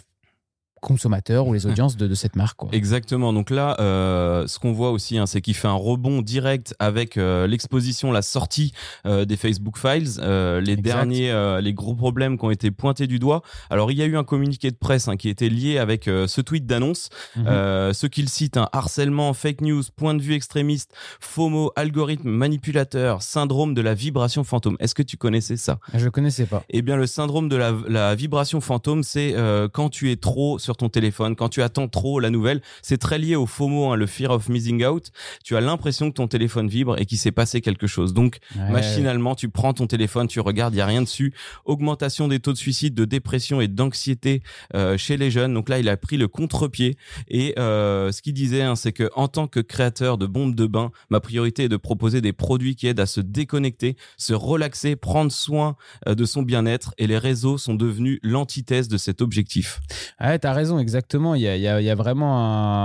consommateurs 0.80 1.46
ou 1.46 1.54
les 1.54 1.66
audiences 1.70 1.96
de, 1.96 2.06
de 2.06 2.14
cette 2.14 2.36
marque. 2.36 2.56
Quoi. 2.58 2.69
Exactement. 2.72 3.32
Donc 3.32 3.50
là, 3.50 3.76
euh, 3.80 4.46
ce 4.46 4.58
qu'on 4.58 4.72
voit 4.72 4.90
aussi, 4.90 5.19
hein, 5.19 5.26
c'est 5.26 5.40
qu'il 5.40 5.54
fait 5.54 5.69
un 5.69 5.72
rebond 5.75 6.22
direct 6.22 6.75
avec 6.78 7.16
euh, 7.16 7.46
l'exposition, 7.46 8.12
la 8.12 8.22
sortie 8.22 8.72
euh, 9.06 9.25
des 9.25 9.36
Facebook 9.36 9.78
Files, 9.78 10.08
euh, 10.20 10.60
les 10.60 10.72
Exact. 10.72 10.82
derniers, 10.82 11.30
euh, 11.30 11.60
les 11.60 11.75
gros 11.75 11.94
problèmes 11.94 12.38
qui 12.38 12.44
ont 12.44 12.50
été 12.50 12.70
pointés 12.70 13.06
du 13.06 13.19
doigt. 13.19 13.42
Alors 13.70 13.90
il 13.92 13.98
y 13.98 14.02
a 14.02 14.06
eu 14.06 14.16
un 14.16 14.25
communiqué 14.25 14.70
de 14.70 14.76
presse 14.76 15.08
hein, 15.08 15.16
qui 15.16 15.28
était 15.28 15.48
lié 15.48 15.78
avec 15.78 16.04
ce 16.04 16.40
tweet 16.40 16.66
d'annonce, 16.66 17.08
euh, 17.38 17.92
ce 17.92 18.06
qu'il 18.06 18.28
cite 18.28 18.56
un 18.56 18.69
harcèlement, 18.72 19.32
fake 19.34 19.60
news, 19.62 19.82
point 19.96 20.14
de 20.14 20.22
vue 20.22 20.34
extrémiste, 20.34 20.92
FOMO, 21.20 21.72
algorithme 21.76 22.31
manipulateur, 22.31 23.22
syndrome 23.22 23.74
de 23.74 23.81
la 23.81 23.94
vibration 23.94 24.44
fantôme. 24.44 24.76
Est-ce 24.81 24.94
que 24.94 25.02
tu 25.02 25.16
connaissais 25.16 25.56
ça? 25.56 25.78
Je 25.94 26.08
connaissais 26.08 26.46
pas. 26.46 26.62
eh 26.70 26.82
bien, 26.82 26.96
le 26.96 27.06
syndrome 27.06 27.48
de 27.48 27.56
la, 27.56 27.72
la 27.88 28.14
vibration 28.14 28.60
fantôme, 28.60 29.02
c'est 29.02 29.34
euh, 29.34 29.69
quand 29.72 29.88
tu 29.90 30.10
es 30.10 30.16
trop 30.16 30.58
sur 30.69 30.76
ton 30.76 30.91
téléphone, 30.91 31.35
quand 31.35 31.49
tu 31.49 31.62
attends 31.62 31.88
trop 31.88 32.20
la 32.20 32.29
nouvelle. 32.29 32.61
C'est 32.82 32.99
très 32.99 33.19
lié 33.19 33.37
au 33.37 33.47
FOMO, 33.47 33.91
hein, 33.91 33.97
le 33.97 34.06
fear 34.06 34.31
of 34.32 34.50
missing 34.50 34.85
out. 34.85 35.11
Tu 35.43 35.56
as 35.56 35.62
l'impression 35.62 36.11
que 36.11 36.15
ton 36.17 36.29
téléphone 36.29 36.69
vibre 36.69 37.00
et 37.00 37.06
qu'il 37.06 37.17
s'est 37.17 37.32
passé 37.32 37.62
quelque 37.62 37.87
chose. 37.87 38.12
Donc, 38.12 38.37
Ouais. 38.55 38.70
machinalement, 38.70 39.35
tu 39.35 39.49
prends 39.49 39.73
ton 39.73 39.87
téléphone, 39.87 40.29
tu 40.29 40.41
regardes, 40.41 40.75
il 40.75 40.76
y 40.76 40.81
a 40.82 40.87
rien 40.87 41.00
dessus. 41.00 41.32
Augmentation 41.65 42.29
des 42.29 42.38
taux 42.38 42.53
de 42.53 42.59
suicide, 42.59 42.93
de 42.93 43.06
dépression 43.06 43.62
et 43.62 43.69
d'anxiété 43.69 44.43
euh, 44.75 44.99
chez 44.99 45.17
les 45.17 45.31
jeunes. 45.31 45.55
Donc 45.55 45.70
là, 45.70 45.79
il 45.79 45.88
a 45.88 45.97
pris 45.97 46.19
le 46.19 46.29
contre-pied. 46.29 46.99
Et 47.29 47.55
euh, 47.59 48.12
ce 48.12 48.20
qu'il 48.20 48.35
disait, 48.35 48.61
hein, 48.61 48.76
c'est 48.76 48.93
que 48.93 49.09
en 49.15 49.26
tant 49.29 49.47
que 49.47 49.61
créateur 49.61 50.19
de 50.19 50.26
bombes 50.26 50.55
de 50.55 50.67
bain, 50.67 50.91
ma 51.09 51.20
priorité 51.20 51.65
est 51.65 51.69
de 51.70 51.79
proposer 51.79 52.20
des 52.20 52.35
produits 52.35 52.76
qui 52.76 52.88
aident 52.88 53.00
à 53.00 53.06
se 53.06 53.23
déconnecter, 53.23 53.97
se 54.19 54.35
relaxer, 54.35 54.97
prendre 54.97 55.32
soin 55.32 55.76
euh, 56.06 56.15
de 56.15 56.26
son 56.26 56.43
bien-être. 56.43 56.93
Et 56.99 57.06
les 57.06 57.17
réseaux 57.17 57.56
sont 57.56 57.75
devenus 57.75 58.19
l'antithèse 58.23 58.88
de 58.88 58.99
cet 58.99 59.23
objectif. 59.23 59.81
Ouais, 60.20 60.38
t'as 60.38 60.53
raison, 60.58 60.78
exactement. 60.78 61.34
Il 61.34 61.43
y 61.43 61.49
a, 61.49 61.56
il 61.56 61.62
y 61.62 61.69
a- 61.69 61.81
il 61.81 61.84
y 61.84 61.90
a 61.90 61.94
vraiment 61.94 62.38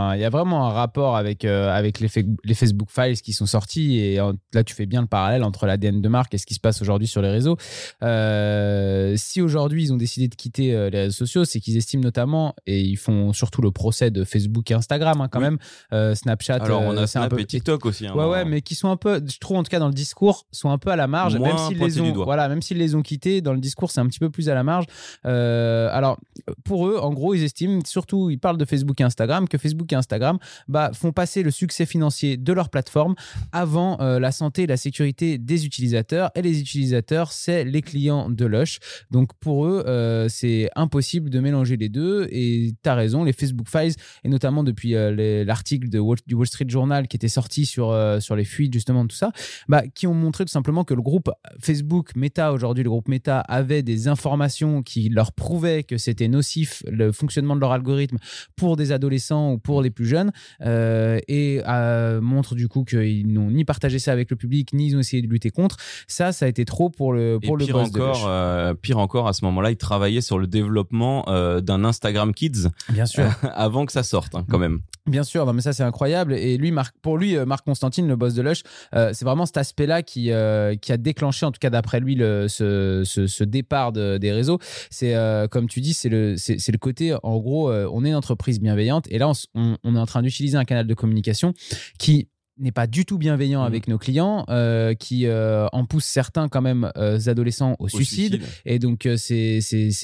un, 0.10 0.16
il 0.16 0.22
y 0.22 0.26
a 0.26 0.30
vraiment 0.30 0.66
un 0.68 0.70
rapport 0.72 1.18
avec, 1.18 1.44
euh, 1.46 1.70
avec 1.70 2.00
les, 2.00 2.08
fa- 2.08 2.22
les 2.44 2.54
Facebook 2.54 2.88
Files 2.90 3.22
qui 3.22 3.34
sont 3.34 3.46
sortis. 3.46 3.98
Et 4.00 4.20
là, 4.54 4.64
tu 4.64 4.74
fais 4.74 4.86
bien 4.86 5.02
le 5.02 5.08
parallèle 5.08 5.44
entre 5.44 5.66
l'ADN 5.66 6.02
de 6.02 6.10
marque 6.10 6.34
et 6.34 6.38
ce 6.38 6.46
qui 6.46 6.54
se 6.54 6.60
passe 6.60 6.82
aujourd'hui 6.82 7.08
sur 7.08 7.22
les 7.22 7.30
réseaux. 7.30 7.58
Euh, 8.02 9.14
si 9.18 9.42
aujourd'hui, 9.42 9.84
ils 9.84 9.94
ont 9.94 9.98
décidé 9.98 10.28
de 10.28 10.36
quitter 10.36 10.74
euh, 10.74 10.90
les 10.90 11.00
réseaux 11.02 11.16
sociaux, 11.26 11.46
c'est 11.46 11.60
qu'ils 11.60 11.78
estiment 11.78 12.04
notamment, 12.04 12.56
et 12.66 12.80
ils 12.82 12.96
font 12.98 13.34
surtout 13.34 13.62
le 13.62 13.72
procès 13.72 14.12
de 14.12 14.24
Facebook 14.24 14.70
et 14.72 14.74
Instagram 14.74 15.20
hein, 15.22 15.28
quand 15.32 15.40
Oui. 15.40 15.46
même, 15.46 15.58
euh, 15.94 16.16
Snapchat. 16.16 16.56
Alors, 16.56 16.82
on 16.82 16.92
a 16.98 17.08
c'est 17.08 17.20
un 17.20 17.24
Snap 17.24 17.32
peu- 17.32 17.40
et 17.40 17.46
TikTok 17.46 17.86
aussi. 17.86 18.08
hein, 18.08 18.14
Ouais, 18.16 18.26
ouais, 18.26 18.46
mais 18.46 18.62
qui 18.62 18.76
sont 18.76 18.90
un 18.90 18.98
peu, 18.98 19.22
je 19.26 19.38
trouve 19.40 19.58
en 19.58 19.64
tout 19.64 19.70
cas 19.70 19.80
dans 19.80 19.88
le 19.88 19.94
discours, 19.94 20.46
sont 20.52 20.70
un 20.70 20.78
peu 20.78 20.90
à 20.92 20.96
la 20.96 21.08
marge, 21.08 21.36
Moins 21.38 21.50
même 21.50 21.58
s'ils 21.58 21.78
les 21.80 22.02
ont, 22.02 22.24
voilà, 22.24 22.48
même 22.50 22.62
s'ils 22.62 22.78
les 22.78 22.96
ont 22.96 23.02
quittés, 23.02 23.42
dans 23.42 23.54
le 23.54 23.60
discours, 23.60 23.92
c'est 23.92 24.00
un 24.02 24.08
petit 24.08 24.20
peu 24.20 24.30
plus 24.30 24.50
à 24.50 24.54
la 24.56 24.64
marge. 24.64 24.86
Alors, 25.24 26.18
pour 26.64 26.88
eux, 26.88 26.98
en 27.00 27.12
gros, 27.14 27.34
ils 27.34 27.44
estiment, 27.44 27.63
surtout, 27.86 28.30
ils 28.30 28.40
parlent 28.40 28.58
de 28.58 28.66
Facebook 28.66 29.00
et 29.02 29.04
Instagram, 29.04 29.48
que 29.48 29.58
Facebook 29.58 29.92
et 29.92 29.96
Instagram 29.96 30.38
bah, 30.68 30.92
font 30.94 31.12
passer 31.12 31.44
le 31.44 31.52
succès 31.52 31.86
financier 31.86 32.38
de 32.38 32.54
leur 32.54 32.70
plateforme 32.70 33.16
avant 33.52 34.00
euh, 34.02 34.20
la 34.20 34.32
santé 34.32 34.64
et 34.64 34.68
la 34.68 34.78
sécurité 34.78 35.38
des 35.38 35.66
utilisateurs. 35.66 36.32
Et 36.36 36.42
les 36.42 36.60
utilisateurs, 36.60 37.32
c'est 37.32 37.64
les 37.64 37.82
clients 37.82 38.30
de 38.30 38.46
Lush. 38.46 38.80
Donc, 39.12 39.30
pour 39.40 39.66
eux, 39.66 39.84
euh, 39.88 40.28
c'est 40.30 40.70
impossible 40.76 41.30
de 41.30 41.40
mélanger 41.40 41.78
les 41.78 41.90
deux. 41.90 42.28
Et 42.32 42.74
tu 42.82 42.90
as 42.90 42.96
raison, 42.96 43.24
les 43.24 43.34
Facebook 43.34 43.68
Files, 43.70 43.96
et 44.24 44.30
notamment 44.30 44.64
depuis 44.64 44.96
euh, 44.96 45.44
l'article 45.46 45.90
du 45.90 46.00
Wall 46.36 46.48
Street 46.48 46.66
Journal 46.68 47.08
qui 47.08 47.18
était 47.18 47.28
sorti 47.28 47.66
sur, 47.66 47.96
sur 48.20 48.36
les 48.36 48.46
fuites, 48.46 48.74
justement, 48.74 49.04
de 49.04 49.10
tout 49.10 49.16
ça, 49.16 49.32
bah, 49.68 49.84
qui 49.94 50.08
ont 50.08 50.14
montré 50.14 50.46
tout 50.46 50.52
simplement 50.52 50.84
que 50.84 50.94
le 50.94 51.02
groupe 51.02 51.30
Facebook 51.60 52.16
Meta, 52.16 52.54
aujourd'hui 52.54 52.84
le 52.84 52.90
groupe 52.90 53.08
Meta, 53.08 53.40
avait 53.42 53.84
des 53.84 54.08
informations 54.08 54.82
qui 54.82 55.10
leur 55.10 55.32
prouvaient 55.32 55.84
que 55.84 55.98
c'était 55.98 56.28
nocif 56.28 56.84
le 56.88 57.12
fonctionnement 57.12 57.53
de 57.56 57.62
leur 57.62 57.72
algorithme 57.72 58.18
pour 58.56 58.76
des 58.78 58.92
adolescents 58.92 59.54
ou 59.54 59.58
pour 59.58 59.82
les 59.82 59.90
plus 59.90 60.06
jeunes, 60.06 60.32
euh, 60.62 61.20
et 61.28 61.62
euh, 61.68 62.22
montre 62.22 62.56
du 62.56 62.68
coup 62.68 62.84
qu'ils 62.84 63.32
n'ont 63.32 63.52
ni 63.52 63.66
partagé 63.66 64.00
ça 64.00 64.12
avec 64.12 64.30
le 64.30 64.36
public, 64.36 64.74
ni 64.74 64.88
ils 64.88 64.96
ont 64.96 65.00
essayé 65.00 65.22
de 65.22 65.28
lutter 65.28 65.50
contre. 65.50 65.78
Ça, 66.08 66.32
ça 66.32 66.46
a 66.46 66.48
été 66.48 66.66
trop 66.66 66.90
pour 66.90 67.14
le, 67.14 67.40
Et 67.42 67.48
pour 67.48 67.58
le 67.58 67.66
pire 67.66 67.76
boss 67.78 67.90
encore, 67.90 68.26
euh, 68.28 68.74
pire 68.74 68.98
encore, 68.98 69.28
à 69.28 69.34
ce 69.34 69.46
moment-là, 69.46 69.72
il 69.72 69.78
travaillait 69.78 70.22
sur 70.22 70.40
le 70.40 70.48
développement 70.48 71.24
d'un 71.62 71.84
Instagram 71.86 72.34
Kids 72.34 72.68
Bien 72.90 73.06
sûr. 73.06 73.26
avant 73.54 73.86
que 73.86 73.92
ça 73.92 74.04
sorte, 74.04 74.36
hein, 74.36 74.46
quand 74.50 74.60
même. 74.60 74.80
Bien 75.06 75.24
sûr, 75.24 75.46
non, 75.46 75.52
mais 75.54 75.62
ça 75.62 75.74
c'est 75.74 75.84
incroyable. 75.84 76.34
Et 76.34 76.58
lui, 76.58 76.72
Marc, 76.72 76.96
pour 77.02 77.18
lui, 77.18 77.36
Marc 77.46 77.66
Constantine, 77.66 78.08
le 78.08 78.16
boss 78.16 78.34
de 78.36 78.42
Lush, 78.42 78.64
euh, 78.96 79.12
c'est 79.14 79.26
vraiment 79.26 79.46
cet 79.46 79.58
aspect-là 79.58 80.02
qui, 80.02 80.32
euh, 80.32 80.76
qui 80.76 80.92
a 80.94 80.98
déclenché, 80.98 81.46
en 81.46 81.52
tout 81.52 81.60
cas 81.60 81.70
d'après 81.70 82.00
lui, 82.00 82.16
le, 82.16 82.48
ce, 82.48 83.04
ce, 83.06 83.28
ce 83.28 83.44
départ 83.44 83.92
de- 83.92 84.18
des 84.18 84.32
réseaux. 84.32 84.60
C'est 84.90 85.16
euh, 85.16 85.48
comme 85.48 85.68
tu 85.68 85.82
dis, 85.82 85.94
c'est 85.94 86.10
le, 86.10 86.36
c'est 86.38 86.72
le 86.72 86.78
côté, 86.78 87.16
en 87.24 87.36
gros, 87.44 87.70
euh, 87.70 87.88
on 87.94 88.04
est 88.04 88.10
une 88.10 88.16
entreprise 88.16 88.60
bienveillante 88.60 89.06
et 89.12 89.20
là, 89.20 89.32
on, 89.54 89.78
est 89.84 90.00
en 90.00 90.06
train 90.06 90.24
d'utiliser 90.24 90.58
un 90.58 90.66
canal 90.66 90.88
de 90.88 90.94
communication 90.94 91.54
qui 92.00 92.28
n'est 92.60 92.72
pas 92.72 92.88
du 92.88 93.06
tout 93.06 93.18
bienveillant 93.18 93.62
Mhm. 93.62 93.68
avec 93.68 93.88
nos 93.88 93.98
clients, 93.98 94.46
euh, 94.50 94.94
qui 94.94 95.26
euh, 95.26 95.68
en 95.72 95.86
pousse 95.86 96.06
certains 96.06 96.50
quand 96.50 96.62
même 96.62 96.92
euh, 96.98 97.20
adolescents 97.26 97.76
au, 97.80 97.86
Au 97.86 97.90
suicide. 97.90 98.42
Et 98.66 98.80
donc, 98.80 99.08
c'est 99.18 99.60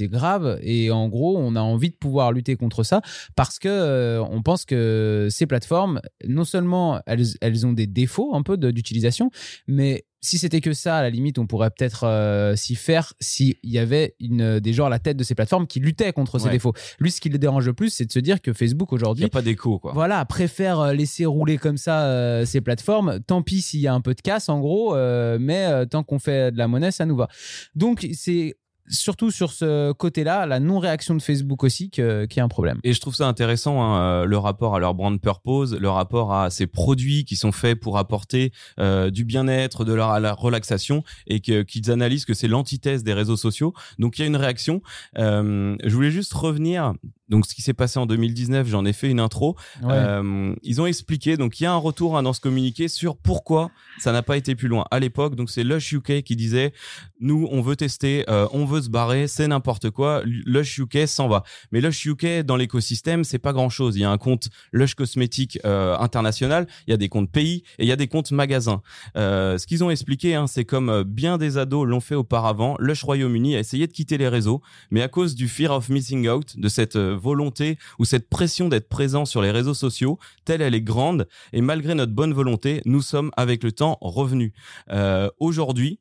grave. 0.10 0.60
Et 0.64 0.92
en 0.92 1.08
gros, 1.10 1.38
on 1.38 1.56
a 1.56 1.62
envie 1.62 1.90
de 1.90 1.96
pouvoir 1.96 2.32
lutter 2.32 2.56
contre 2.56 2.84
ça 2.84 3.02
parce 3.36 3.60
que 3.60 4.20
on 4.32 4.42
pense 4.42 4.66
que 4.66 5.28
ces 5.30 5.46
plateformes, 5.46 6.02
non 6.28 6.44
seulement 6.44 7.02
elles, 7.06 7.26
elles 7.42 7.66
ont 7.68 7.74
des 7.74 7.88
défauts 7.88 8.34
un 8.34 8.42
peu 8.42 8.58
d'utilisation, 8.58 9.30
mais 9.68 10.06
si 10.22 10.38
c'était 10.38 10.62
que 10.62 10.74
ça, 10.74 10.98
à 10.98 11.02
la 11.02 11.10
limite, 11.10 11.40
on 11.40 11.48
pourrait 11.48 11.70
peut-être 11.70 12.06
euh, 12.06 12.56
s'y 12.56 12.76
faire 12.76 13.14
s'il 13.20 13.56
y 13.64 13.78
avait 13.78 14.16
une, 14.20 14.60
des 14.60 14.74
gens 14.74 14.86
à 14.86 14.90
la 14.90 15.00
tête 15.00 15.18
de 15.18 15.24
ces 15.24 15.36
plateformes 15.36 15.68
qui 15.68 15.80
luttaient 15.80 16.12
contre 16.14 16.40
ces 16.40 16.50
défauts. 16.50 16.74
Lui, 17.00 17.12
ce 17.12 17.22
qui 17.22 17.30
le 17.30 17.38
dérange 17.38 17.66
le 17.66 17.74
plus, 17.74 17.90
c'est 17.90 18.06
de 18.06 18.12
se 18.12 18.20
dire 18.20 18.42
que 18.42 18.54
Facebook 18.54 18.90
Il 18.92 18.96
n'y 18.96 18.98
aujourd'hui 18.98 19.26
a 19.26 19.30
pas 19.30 19.42
d'écho, 19.42 19.80
quoi. 19.80 19.94
voilà, 19.94 20.24
préfère 20.26 20.80
euh, 20.80 20.94
laisser 20.94 21.26
rouler 21.26 21.58
comme 21.58 21.78
ça 21.78 22.04
euh, 22.04 22.46
ces 22.46 22.62
plateformes. 22.62 23.20
Tant 23.26 23.42
pis 23.42 23.62
s'il 23.62 23.80
y 23.80 23.88
a 23.88 23.94
un 23.94 24.02
peu 24.02 24.14
de 24.14 24.22
casse, 24.22 24.50
en 24.50 24.60
gros, 24.60 24.96
euh, 24.96 25.38
mais 25.40 25.66
euh, 25.66 25.86
tant 25.86 26.04
qu'on 26.04 26.20
fait 26.20 26.52
de 26.52 26.58
la 26.58 26.68
monnaie, 26.68 26.92
ça 26.92 27.06
nous 27.06 27.16
va. 27.16 27.28
Donc, 27.76 28.08
c'est 28.14 28.58
surtout 28.90 29.32
sur 29.32 29.52
ce 29.52 29.92
côté-là, 29.94 30.46
la 30.46 30.60
non-réaction 30.60 31.16
de 31.16 31.22
Facebook 31.22 31.64
aussi, 31.64 31.90
que- 31.90 32.26
qui 32.26 32.40
est 32.40 32.42
un 32.42 32.48
problème. 32.48 32.80
Et 32.84 32.94
je 32.94 33.00
trouve 33.00 33.16
ça 33.16 33.28
intéressant, 33.28 33.82
hein, 33.84 34.26
le 34.26 34.38
rapport 34.38 34.76
à 34.76 34.80
leur 34.80 34.94
brand 34.96 35.20
purpose, 35.20 35.76
le 35.76 35.90
rapport 35.90 36.34
à 36.34 36.50
ces 36.50 36.68
produits 36.68 37.26
qui 37.26 37.36
sont 37.36 37.52
faits 37.52 37.80
pour 37.80 37.98
apporter 37.98 38.52
euh, 38.80 39.10
du 39.12 39.26
bien-être, 39.26 39.86
de 39.86 39.94
leur, 39.94 40.20
la 40.20 40.34
relaxation, 40.34 41.04
et 41.28 41.40
qu'ils 41.40 41.92
analysent 41.92 42.26
que 42.26 42.34
c'est 42.34 42.48
l'antithèse 42.48 43.04
des 43.04 43.14
réseaux 43.14 43.38
sociaux. 43.38 43.74
Donc 44.00 44.18
il 44.18 44.22
y 44.22 44.26
a 44.26 44.28
une 44.28 44.36
réaction. 44.36 44.82
Euh, 45.18 45.76
je 45.84 45.94
voulais 45.94 46.12
juste 46.12 46.34
revenir. 46.34 46.94
Donc 47.30 47.46
ce 47.46 47.54
qui 47.54 47.62
s'est 47.62 47.74
passé 47.74 48.00
en 48.00 48.06
2019, 48.06 48.68
j'en 48.68 48.86
ai 48.86 48.94
fait 48.94 49.10
une 49.10 49.20
intro. 49.20 49.56
Ouais. 49.82 49.90
Euh, 49.92 50.54
ils 50.64 50.82
ont 50.82 50.86
expliqué, 50.86 51.38
donc 51.38 51.60
il 51.60 51.64
y 51.64 51.66
a 51.66 51.72
un 51.72 51.78
retour 51.78 52.18
hein, 52.18 52.24
dans 52.24 52.34
ce 52.34 52.42
communiqué 52.42 52.88
sur 52.88 53.18
pourquoi 53.18 53.72
ça 54.00 54.12
n'a 54.12 54.24
pas 54.24 54.36
été 54.38 54.56
plus 54.56 54.68
loin. 54.68 54.86
À 54.92 55.00
l'époque, 55.00 55.36
donc 55.36 55.50
c'est 55.50 55.64
Lush 55.64 55.94
UK 55.94 56.24
qui 56.24 56.36
disait, 56.36 56.74
nous 57.20 57.48
on 57.52 57.62
veut 57.62 57.76
tester, 57.76 58.26
euh, 58.30 58.48
on 58.52 58.66
veut 58.66 58.82
se 58.82 58.90
barrer, 58.90 59.28
c'est 59.28 59.48
n'importe 59.48 59.92
quoi. 59.92 60.24
Lush 60.26 60.80
UK 60.80 61.08
s'en 61.08 61.28
va. 61.28 61.44
Mais 61.72 61.82
Lush 61.82 62.06
UK 62.06 62.42
dans 62.44 62.56
l'écosystème, 62.56 63.24
c'est 63.24 63.40
pas 63.40 63.54
grand 63.54 63.70
chose. 63.70 63.96
Il 63.96 64.02
y 64.02 64.06
a 64.06 64.12
un 64.12 64.18
compte 64.18 64.50
Lush 64.72 64.96
cosmétique 64.96 65.60
euh, 65.66 65.98
international, 66.00 66.68
il 66.88 66.92
y 66.92 66.94
a 66.94 66.98
des 66.98 67.10
comptes 67.10 67.32
pays 67.32 67.64
et 67.78 67.84
il 67.84 67.88
y 67.88 67.92
a 67.92 67.96
des 67.96 68.08
comptes 68.08 68.32
magasins. 68.32 68.82
Ce 69.16 69.66
qu'ils 69.68 69.84
ont 69.84 69.90
expliqué, 69.90 70.36
hein, 70.36 70.48
c'est 70.48 70.66
comme 70.66 71.04
bien 71.04 71.38
des 71.38 71.58
ados 71.58 71.88
l'ont 71.88 72.00
fait 72.00 72.16
auparavant. 72.16 72.76
Lush 72.80 73.04
Royaume-Uni 73.04 73.56
a 73.56 73.60
essayé 73.60 73.86
de 73.86 73.92
quitter 73.92 74.18
les 74.18 74.28
réseaux, 74.28 74.62
mais 74.90 75.02
à 75.02 75.08
cause 75.08 75.36
du 75.36 75.48
fear 75.48 75.72
of 75.72 75.90
missing 75.90 76.28
out, 76.28 76.58
de 76.58 76.70
cette 76.70 76.98
volonté 77.20 77.78
ou 78.00 78.06
cette 78.06 78.30
pression 78.30 78.70
d'être 78.70 78.90
présent 78.90 79.26
sur 79.26 79.42
les 79.42 79.52
réseaux 79.52 79.74
sociaux, 79.74 80.18
telle 80.46 80.62
elle 80.62 80.76
est 80.76 80.82
grande, 80.82 81.28
et 81.54 81.62
malgré 81.62 81.96
notre 81.96 82.14
bonne 82.14 82.34
volonté, 82.34 82.82
nous 82.86 83.02
sommes 83.02 83.32
avec 83.38 83.64
le 83.64 83.72
temps 83.72 83.98
revenus. 84.02 84.52
Euh, 84.92 85.30
Aujourd'hui, 85.40 86.00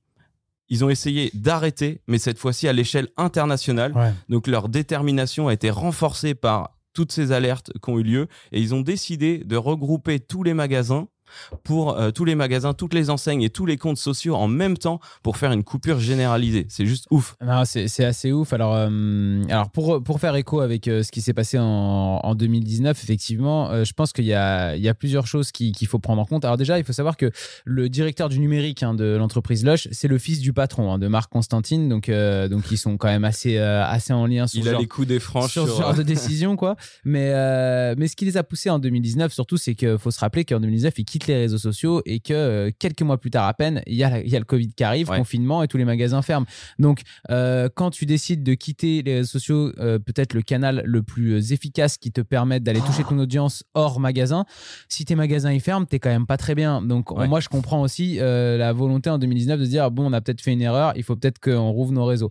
ils 0.69 0.85
ont 0.85 0.91
essayé 0.91 1.31
d'arrêter, 1.35 2.03
mais 2.07 2.19
cette 2.19 2.39
fois-ci 2.39 2.69
à 2.69 2.73
l'échelle 2.73 3.09
internationale. 3.17 3.93
Ouais. 3.97 4.13
Donc 4.29 4.47
leur 4.47 4.69
détermination 4.69 5.49
a 5.49 5.53
été 5.53 5.71
renforcée 5.71 6.35
par 6.35 6.77
toutes 6.93 7.13
ces 7.13 7.33
alertes 7.33 7.73
qui 7.83 7.91
ont 7.91 7.99
eu 7.99 8.03
lieu 8.03 8.29
et 8.53 8.61
ils 8.61 8.75
ont 8.75 8.81
décidé 8.81 9.39
de 9.39 9.57
regrouper 9.57 10.21
tous 10.21 10.43
les 10.43 10.55
magasins 10.55 11.09
pour 11.65 11.97
euh, 11.99 12.11
tous 12.11 12.25
les 12.25 12.35
magasins, 12.35 12.75
toutes 12.75 12.95
les 12.95 13.11
enseignes 13.11 13.43
et 13.43 13.51
tous 13.51 13.67
les 13.67 13.77
comptes 13.77 13.97
sociaux 13.99 14.35
en 14.37 14.49
même 14.49 14.77
temps 14.77 15.01
pour 15.23 15.37
faire 15.37 15.53
une 15.53 15.65
coupure 15.65 15.99
généralisée. 16.01 16.67
C'est 16.69 16.87
juste 16.87 17.07
ouf. 17.11 17.37
C'est 17.65 18.05
assez 18.05 18.33
ouf. 18.33 18.53
Alors, 18.53 18.75
euh, 18.75 19.43
alors 19.49 19.71
pour, 19.71 20.03
pour 20.03 20.21
faire 20.21 20.35
écho 20.37 20.61
avec 20.61 20.89
euh, 20.89 21.03
ce 21.03 21.11
qui 21.13 21.21
s'est 21.21 21.35
passé 21.35 21.59
en, 21.59 21.65
en 21.65 22.35
2019, 22.35 23.03
effectivement, 23.03 23.85
je 23.85 23.93
pense 23.93 24.13
qu'il 24.13 24.25
y 24.25 24.35
a, 24.35 24.77
il 24.77 24.83
y 24.83 24.89
a 24.89 24.95
plusieurs 24.95 25.27
choses 25.27 25.53
qui- 25.53 25.73
qu'il 25.73 25.87
faut 25.89 25.99
prendre 25.99 26.21
en 26.23 26.25
compte. 26.25 26.45
Alors 26.45 26.57
déjà, 26.57 26.79
il 26.79 26.85
faut 26.85 26.93
savoir 26.93 27.17
que 27.17 27.31
le 27.65 27.89
directeur 27.89 28.29
du 28.29 28.39
numérique 28.39 28.83
hein, 28.83 28.95
de 28.95 29.17
l'entreprise 29.17 29.65
Lush, 29.65 29.89
c'est 29.93 30.09
le 30.09 30.19
fils 30.19 30.41
du 30.41 30.53
patron 30.53 30.93
hein, 30.93 30.99
de 30.99 31.07
Marc 31.09 31.31
Constantine. 31.31 31.89
Donc, 31.89 32.11
donc 32.11 32.71
ils 32.71 32.79
sont 32.79 32.97
quand 32.97 33.09
même 33.09 33.25
assez, 33.25 33.59
assez 33.59 34.13
en 34.13 34.27
lien 34.27 34.47
sur 34.47 34.59
Il 34.61 34.65
ce 34.65 34.69
a 34.69 34.73
genre- 34.73 34.81
les 34.81 34.87
coups 34.87 35.07
des 35.09 35.21
franches 35.21 35.53
sur 35.53 35.67
ce 35.67 35.73
sur, 35.75 35.83
genre 35.83 35.95
de 35.95 36.03
décision 36.09 36.57
quoi 36.57 36.77
mais 37.05 37.95
mais 37.97 38.09
ce 38.09 38.17
qui 38.17 38.25
les 38.25 38.37
a 38.37 38.43
poussés 38.43 38.71
en 38.71 38.79
2019 38.79 39.33
surtout 39.33 39.57
c'est 39.57 39.75
qu'il 39.75 39.99
faut 39.99 40.11
se 40.11 40.21
rappeler 40.21 40.45
qu'en 40.45 40.61
2019 40.61 40.95
ils 40.99 41.05
quittent 41.05 41.18
les 41.27 41.37
réseaux 41.37 41.59
sociaux 41.59 42.03
et 42.07 42.21
que 42.21 42.33
euh, 42.33 42.71
quelques 42.79 43.03
mois 43.03 43.19
plus 43.19 43.31
tard 43.31 43.47
à 43.47 43.55
peine 43.55 43.83
il 43.87 43.95
y 43.97 44.05
a 44.05 44.11
la- 44.11 44.21
il 44.21 44.29
y 44.29 44.37
a 44.37 44.39
le 44.39 44.45
Covid 44.45 44.69
qui 44.75 44.85
arrive 44.85 45.09
Ouais. 45.11 45.19
confinement 45.19 45.63
et 45.63 45.69
tous 45.69 45.77
les 45.79 45.85
magasins 45.85 46.23
ferment 46.23 46.47
donc 46.79 47.01
euh, 47.31 47.69
quand 47.75 47.91
tu 47.91 48.07
décides 48.07 48.43
de 48.43 48.55
quitter 48.55 49.03
les 49.03 49.15
réseaux 49.17 49.31
sociaux 49.39 49.73
euh, 49.79 49.99
peut-être 49.99 50.35
le 50.35 50.43
canal 50.43 50.83
le 50.85 51.03
plus 51.03 51.53
efficace 51.53 51.97
qui 51.99 52.13
te 52.13 52.21
permette 52.21 52.63
d'aller 52.63 52.81
toucher 52.81 53.05
ton 53.05 53.19
audience 53.19 53.65
hors 53.75 54.01
magasin 54.01 54.45
si 54.89 55.05
tes 55.05 55.15
magasins 55.15 55.53
ils 55.53 55.61
ferment 55.61 55.87
t'es 55.87 55.99
quand 55.99 56.11
même 56.11 56.27
pas 56.27 56.37
très 56.37 56.55
bien 56.55 56.83
donc 56.83 57.11
Ouais. 57.11 57.27
moi 57.27 57.41
je 57.41 57.49
comprends 57.49 57.81
aussi 57.83 58.19
euh, 58.21 58.57
la 58.59 58.73
volonté 58.73 59.09
en 59.11 59.19
2019 59.19 59.59
de 59.61 59.65
dire 59.67 59.91
bon 59.91 60.07
on 60.07 60.13
a 60.13 60.21
peut-être 60.21 60.41
fait 60.41 60.53
une 60.53 60.63
erreur 60.63 60.93
il 60.97 61.03
faut 61.03 61.17
peut-être 61.17 61.39
qu'on 61.41 61.71
rouvre 61.71 61.93
nos 61.93 62.05
réseaux 62.05 62.31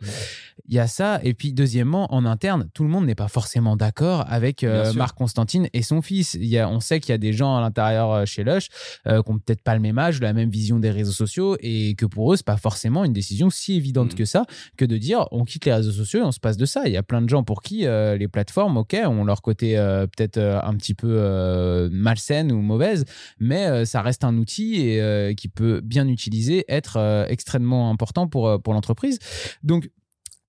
il 0.67 0.75
y 0.75 0.79
a 0.79 0.87
ça. 0.87 1.19
Et 1.23 1.33
puis, 1.33 1.53
deuxièmement, 1.53 2.13
en 2.13 2.25
interne, 2.25 2.69
tout 2.73 2.83
le 2.83 2.89
monde 2.89 3.05
n'est 3.05 3.15
pas 3.15 3.27
forcément 3.27 3.75
d'accord 3.75 4.25
avec 4.27 4.63
euh. 4.63 4.93
Marc 4.93 5.17
Constantine 5.17 5.67
et 5.73 5.81
son 5.81 6.01
fils. 6.01 6.35
Il 6.35 6.45
y 6.45 6.57
a, 6.57 6.69
on 6.69 6.79
sait 6.79 6.99
qu'il 6.99 7.11
y 7.11 7.13
a 7.13 7.17
des 7.17 7.33
gens 7.33 7.55
à 7.55 7.61
l'intérieur 7.61 8.11
euh, 8.11 8.25
chez 8.25 8.43
Lush 8.43 8.69
euh, 9.07 9.21
qui 9.21 9.31
n'ont 9.31 9.39
peut-être 9.39 9.61
pas 9.61 9.75
le 9.75 9.81
même 9.81 9.97
âge, 9.97 10.21
la 10.21 10.33
même 10.33 10.49
vision 10.49 10.79
des 10.79 10.91
réseaux 10.91 11.11
sociaux 11.11 11.57
et 11.59 11.95
que 11.95 12.05
pour 12.05 12.33
eux, 12.33 12.35
c'est 12.35 12.45
pas 12.45 12.57
forcément 12.57 13.03
une 13.03 13.13
décision 13.13 13.49
si 13.49 13.75
évidente 13.75 14.11
Mhm. 14.11 14.15
que 14.15 14.25
ça 14.25 14.45
que 14.77 14.85
de 14.85 14.97
dire 14.97 15.27
on 15.31 15.43
quitte 15.43 15.65
les 15.65 15.73
réseaux 15.73 15.91
sociaux 15.91 16.21
et 16.21 16.23
on 16.23 16.31
se 16.31 16.39
passe 16.39 16.57
de 16.57 16.65
ça. 16.65 16.83
Il 16.85 16.91
y 16.91 16.97
a 16.97 17.03
plein 17.03 17.21
de 17.21 17.29
gens 17.29 17.43
pour 17.43 17.61
qui 17.61 17.85
euh, 17.85 18.17
les 18.17 18.27
plateformes, 18.27 18.77
ok, 18.77 18.95
ont 19.05 19.23
leur 19.23 19.41
côté 19.41 19.77
euh, 19.77 20.07
peut-être 20.07 20.37
euh, 20.37 20.59
un 20.61 20.75
petit 20.75 20.93
peu 20.93 21.07
euh, 21.09 21.89
malsaine 21.91 22.51
ou 22.51 22.61
mauvaise, 22.61 23.05
mais 23.39 23.65
euh, 23.67 23.85
ça 23.85 24.01
reste 24.01 24.23
un 24.23 24.37
outil 24.37 24.75
et 24.81 25.01
euh, 25.01 25.33
qui 25.33 25.47
peut 25.47 25.81
bien 25.81 26.07
utilisé 26.07 26.65
être 26.67 26.97
euh, 26.97 27.25
extrêmement 27.27 27.89
important 27.89 28.27
pour, 28.27 28.61
pour 28.61 28.73
l'entreprise. 28.73 29.19
Donc, 29.63 29.89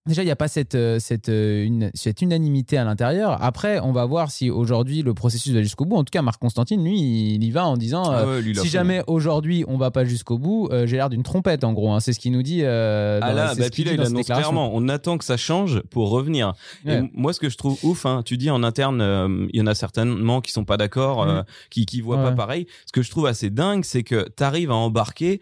Déjà, 0.09 0.23
il 0.23 0.25
n'y 0.27 0.31
a 0.33 0.37
pas 0.37 0.49
cette, 0.49 0.75
euh, 0.75 0.99
cette, 0.99 1.29
euh, 1.29 1.65
une- 1.65 1.91
cette 1.95 2.23
unanimité 2.23 2.79
à 2.79 2.85
l'intérieur. 2.85 3.37
Après, 3.43 3.79
on 3.81 3.93
va 3.93 4.05
voir 4.07 4.31
si 4.31 4.51
aujourd'hui 4.51 5.03
le 5.03 5.15
processus 5.15 5.53
va 5.53 5.63
jusqu'au 5.63 5.85
bout. 5.85 5.97
En 5.97 6.03
tout 6.05 6.11
cas, 6.11 6.23
Marc 6.23 6.41
Constantine, 6.41 6.83
lui, 6.83 6.99
il 7.35 7.45
y 7.45 7.51
va 7.51 7.67
en 7.67 7.77
disant 7.77 8.05
Ah 8.11 8.21
euh, 8.21 8.41
ouais, 8.41 8.45
il 8.47 8.59
si 8.59 8.69
jamais 8.69 9.03
aujourd'hui 9.07 9.65
on 9.69 9.77
va 9.77 9.91
pas 9.91 10.05
jusqu'au 10.05 10.39
bout, 10.39 10.69
euh, 10.73 10.87
j'ai 10.87 10.97
l'air 10.97 11.11
d'une 11.11 11.23
trompette 11.23 11.63
en 11.63 11.73
gros. 11.73 11.93
hein. 11.93 12.01
C'est 12.01 12.13
ce 12.13 12.19
qu'il 12.21 12.33
nous 12.33 12.43
dit. 12.43 12.61
euh, 12.65 13.21
Ah 13.23 13.29
dans- 13.31 13.35
là, 13.37 13.55
bah, 13.55 13.65
ce 13.67 13.71
puis 13.71 13.85
là, 13.85 13.93
il 13.93 13.97
dans 13.99 14.05
ses 14.05 14.11
annonce 14.11 14.27
clairement, 14.27 14.71
on 14.75 14.89
attend 14.89 15.19
que 15.19 15.25
ça 15.25 15.37
change 15.37 15.81
pour 15.91 16.11
revenir. 16.11 16.55
Ouais. 16.87 17.03
moi, 17.13 17.33
ce 17.33 17.41
que 17.41 17.49
je 17.51 17.57
trouve 17.57 17.79
ouf, 17.85 18.07
hein, 18.07 18.23
tu 18.25 18.37
dis 18.39 18.51
en 18.51 18.63
interne, 18.63 19.47
il 19.53 19.59
y 19.59 19.63
en 19.63 19.67
a 19.67 19.75
certainement 19.75 20.41
qui 20.41 20.53
sont 20.53 20.65
pas 20.65 20.77
d'accord, 20.79 21.23
euh, 21.23 21.43
qui 21.71 21.85
qui 21.87 22.01
voient 22.01 22.17
pas 22.23 22.33
pareil. 22.33 22.67
Ce 22.87 22.93
que 22.93 23.03
je 23.03 23.11
trouve 23.11 23.27
assez 23.27 23.51
dingue, 23.51 23.85
c'est 23.85 24.03
que 24.03 24.27
tu 24.37 24.43
arrives 24.43 24.71
à 24.71 24.75
embarquer 24.75 25.41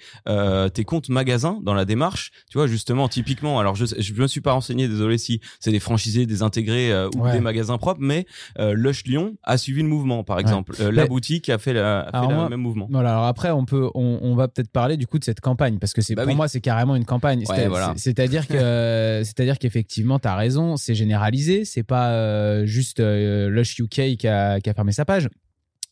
tes 0.74 0.84
comptes 0.84 1.08
magasins 1.08 1.58
dans 1.62 1.74
la 1.74 1.84
démarche. 1.84 2.30
Tu 2.50 2.58
vois, 2.58 2.66
justement, 2.66 3.08
typiquement, 3.08 3.60
alors 3.60 3.74
je 3.76 3.84
je 3.98 4.12
me 4.14 4.26
suis 4.26 4.40
pas 4.40 4.52
renseigné, 4.56 4.88
désolé 4.88 5.16
si 5.18 5.40
c'est 5.60 5.70
des 5.70 5.78
franchisés, 5.80 6.26
des 6.26 6.42
intégrés 6.42 6.92
euh, 6.92 7.08
ou 7.16 7.22
Ouais. 7.22 7.32
des 7.32 7.40
magasins 7.40 7.78
propres, 7.78 8.00
mais 8.02 8.26
euh, 8.58 8.74
Lush 8.74 9.04
Lyon 9.04 9.36
a 9.44 9.56
suivi 9.58 9.82
le 9.82 9.88
mouvement, 9.88 10.24
par 10.24 10.38
exemple. 10.40 10.74
Euh, 10.80 10.90
la 10.90 11.02
Mais- 11.02 11.08
boutique 11.08 11.48
a 11.48 11.58
fait, 11.58 11.72
la, 11.72 12.00
a 12.00 12.04
fait 12.10 12.16
Alors 12.16 12.28
la- 12.30 12.34
moi- 12.34 12.44
le 12.44 12.50
même 12.50 12.60
mouvement. 12.60 12.88
Voilà, 12.90 13.12
alors 13.12 13.24
après, 13.26 13.50
on, 13.52 13.64
peut, 13.64 13.88
on, 13.94 14.18
on 14.22 14.34
va 14.34 14.48
peut-être 14.48 14.70
parler 14.70 14.96
du 14.96 15.06
coup 15.06 15.18
de 15.18 15.24
cette 15.24 15.40
campagne, 15.40 15.78
parce 15.78 15.92
que 15.92 16.02
c'est 16.02 16.14
Bah 16.16 16.22
pour 16.22 16.30
oui. 16.30 16.36
moi, 16.36 16.48
c'est 16.48 16.60
carrément 16.60 16.96
une 16.96 17.04
campagne. 17.04 17.44
Ouais, 17.48 17.68
voilà. 17.68 17.94
C'est-à-dire 17.96 18.48
que, 18.48 18.52
c'est-à-dire 19.24 19.58
qu'effectivement, 19.58 20.18
tu 20.18 20.28
as 20.28 20.34
raison, 20.36 20.76
c'est 20.76 20.94
généralisé, 20.94 21.64
c'est 21.64 21.82
pas 21.84 22.64
juste 22.64 23.00
Lush 23.00 23.78
UK 23.78 24.16
qui 24.16 24.28
a, 24.28 24.60
qui 24.60 24.68
a 24.70 24.74
fermé 24.74 24.92
sa 24.92 25.04
page. 25.04 25.28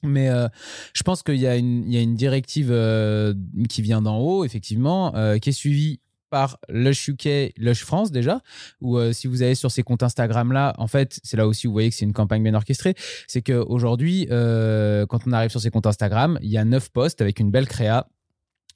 Mais 0.03 0.29
euh, 0.29 0.49
je 0.93 1.03
pense 1.03 1.23
qu'il 1.23 1.37
y, 1.37 1.47
a 1.47 1.57
une- 1.57 1.85
il 1.87 1.95
y 1.95 1.97
a 1.97 2.01
une 2.03 2.15
directive 2.15 2.69
euh, 2.71 3.33
qui 3.71 3.81
vient 3.81 4.03
d'en 4.03 4.19
haut, 4.19 4.45
effectivement, 4.45 5.15
euh, 5.17 5.39
qui 5.39 5.49
est 5.49 5.53
suivie 5.53 6.01
par 6.35 6.59
Lush 6.69 7.07
UK, 7.07 7.53
Lush 7.59 7.85
France 7.85 8.11
déjà, 8.11 8.41
où 8.81 8.99
euh, 8.99 9.13
si 9.13 9.29
vous 9.29 9.45
allez 9.45 9.55
sur 9.55 9.71
ces 9.71 9.85
comptes 9.85 10.03
Instagram 10.03 10.51
là, 10.51 10.75
en 10.79 10.89
fait, 10.89 11.21
c'est 11.23 11.37
là 11.37 11.47
aussi 11.47 11.69
où 11.69 11.71
vous 11.71 11.75
voyez 11.75 11.91
que 11.91 11.95
c'est 11.95 12.05
une 12.05 12.13
campagne 12.13 12.43
bien 12.43 12.55
orchestrée, 12.55 12.97
c'est 13.29 13.41
qu'aujourd'hui, 13.41 14.27
euh, 14.33 15.07
quand 15.07 15.21
on 15.29 15.33
arrive 15.33 15.51
sur 15.51 15.61
ces 15.61 15.71
comptes 15.71 15.87
Instagram, 15.87 16.37
il 16.43 16.51
y 16.51 16.59
a 16.59 16.65
neuf 16.65 16.89
posts 16.91 17.21
avec 17.21 17.39
une 17.39 17.53
belle 17.53 17.69
créa 17.69 18.09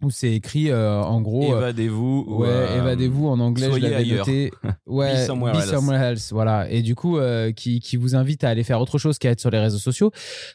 où 0.01 0.11
c'est 0.13 0.33
écrit 0.33 0.71
euh, 0.71 1.03
en 1.03 1.21
gros... 1.21 1.53
euh, 1.53 1.59
Évadez-vous. 1.59 2.25
ou, 2.29 2.43
Ouais, 2.43 2.49
euh, 2.49 2.79
évadez-vous 2.79 3.27
en 3.27 3.41
anglais, 3.41 3.65
je 3.67 3.71
soyez 3.71 3.83
l'avais 3.91 3.97
ailleurs. 3.97 4.19
noté. 4.29 4.53
Ouais, 4.87 5.15
Be 5.15 5.27
somewhere 5.27 5.55
else. 5.57 6.13
else, 6.13 6.33
Voilà. 6.33 6.71
Et 6.71 6.83
du 6.83 6.95
coup, 6.95 7.19
euh, 7.19 7.51
qui, 7.51 7.81
qui 7.81 7.97
vous 7.97 8.15
invite 8.15 8.45
à 8.45 8.51
aller 8.51 8.63
faire 8.63 8.81
autre 8.81 8.99
chose 8.99 9.19
qu'à 9.19 9.31
être 9.31 9.41
sur 9.41 9.51
les 9.51 9.59
réseaux 9.59 9.79
sociaux. 9.79 10.13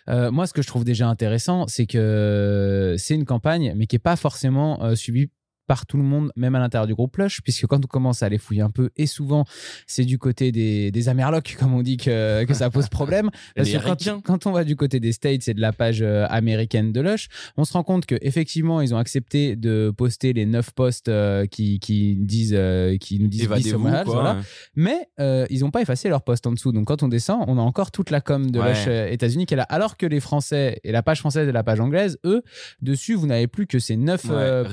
Moi, 0.08 0.48
ce 0.48 0.54
que 0.54 0.62
je 0.62 0.68
trouve 0.68 0.86
déjà 0.86 1.10
intéressant, 1.10 1.68
c'est 1.68 1.86
que 1.88 2.96
c'est 2.98 3.16
une 3.16 3.26
campagne, 3.26 3.74
mais 3.76 3.86
qui 3.88 3.98
est 3.98 4.00
pas 4.00 4.16
forcément 4.16 4.96
suivie 4.96 5.28
par 5.68 5.86
tout 5.86 5.98
le 5.98 6.04
monde, 6.04 6.32
même 6.36 6.56
à 6.56 6.60
l'intérieur 6.60 6.88
du 6.88 6.94
groupe 6.96 7.16
Lush, 7.18 7.42
puisque 7.42 7.66
quand 7.68 7.84
on 7.84 7.88
commence 7.88 8.24
à 8.24 8.28
aller 8.28 8.38
fouiller 8.38 8.62
un 8.62 8.70
peu, 8.70 8.90
et 8.98 9.06
souvent 9.06 9.46
c'est 9.88 10.06
du 10.06 10.18
côté 10.18 10.52
des, 10.52 10.92
des 10.92 11.10
Amerlocs, 11.10 11.56
comme 11.60 11.74
on 11.74 11.82
dit 11.82 11.98
que, 11.98 12.44
que 12.46 12.54
ça 12.54 12.70
pose 12.70 12.90
problème. 12.90 13.30
Parce 13.56 13.70
que 13.70 13.78
quand, 13.78 14.22
quand 14.24 14.46
on 14.48 14.52
va 14.52 14.64
du 14.64 14.76
côté 14.76 15.00
des 15.00 15.12
States 15.12 15.48
et 15.48 15.54
de 15.54 15.62
la 15.62 15.72
page 15.74 16.02
euh, 16.02 16.26
américaine 16.30 16.92
de 16.92 17.02
Lush, 17.02 17.28
on 17.58 17.64
se 17.66 17.74
rend 17.74 17.84
compte 17.84 18.06
que 18.06 18.16
effectivement 18.22 18.82
ils 18.82 18.94
ont 18.94 18.98
accepté 18.98 19.56
de 19.56 19.94
poster 19.96 20.34
les 20.34 20.46
neuf 20.46 20.72
posts 20.72 21.10
euh, 21.10 21.46
qui, 21.46 21.80
qui 21.80 22.16
disent 22.16 22.56
euh, 22.58 22.98
qui 22.98 23.20
nous 23.20 23.28
disent 23.28 23.44
Évadez-vous, 23.44 23.84
quoi. 23.84 24.04
voilà. 24.04 24.38
mais 24.76 25.08
euh, 25.20 25.46
ils 25.50 25.62
n'ont 25.62 25.72
pas 25.72 25.82
effacé 25.82 26.10
leur 26.10 26.24
post 26.24 26.46
en 26.48 26.52
dessous. 26.52 26.72
Donc 26.72 26.88
quand 26.88 27.04
on 27.04 27.08
descend, 27.08 27.44
on 27.48 27.58
a 27.58 27.62
encore 27.62 27.92
toute 27.92 28.10
la 28.10 28.22
com 28.22 28.50
de 28.52 28.60
Ouais. 28.64 28.70
Lush 28.70 28.88
États-Unis 28.88 29.46
qui 29.46 29.54
est 29.56 29.58
là. 29.58 29.64
Alors 29.64 29.98
que 29.98 30.06
les 30.06 30.20
Français 30.20 30.80
et 30.84 30.92
la 30.92 31.04
page 31.04 31.20
française 31.20 31.48
et 31.48 31.52
la 31.52 31.64
page 31.64 31.80
anglaise, 31.80 32.18
eux, 32.26 32.42
dessus, 32.82 33.16
vous 33.16 33.28
n'avez 33.28 33.48
plus 33.48 33.68
que 33.68 33.80
ces 33.80 33.98
neuf 33.98 34.24
Ouais, 34.26 34.32
euh, 34.36 34.64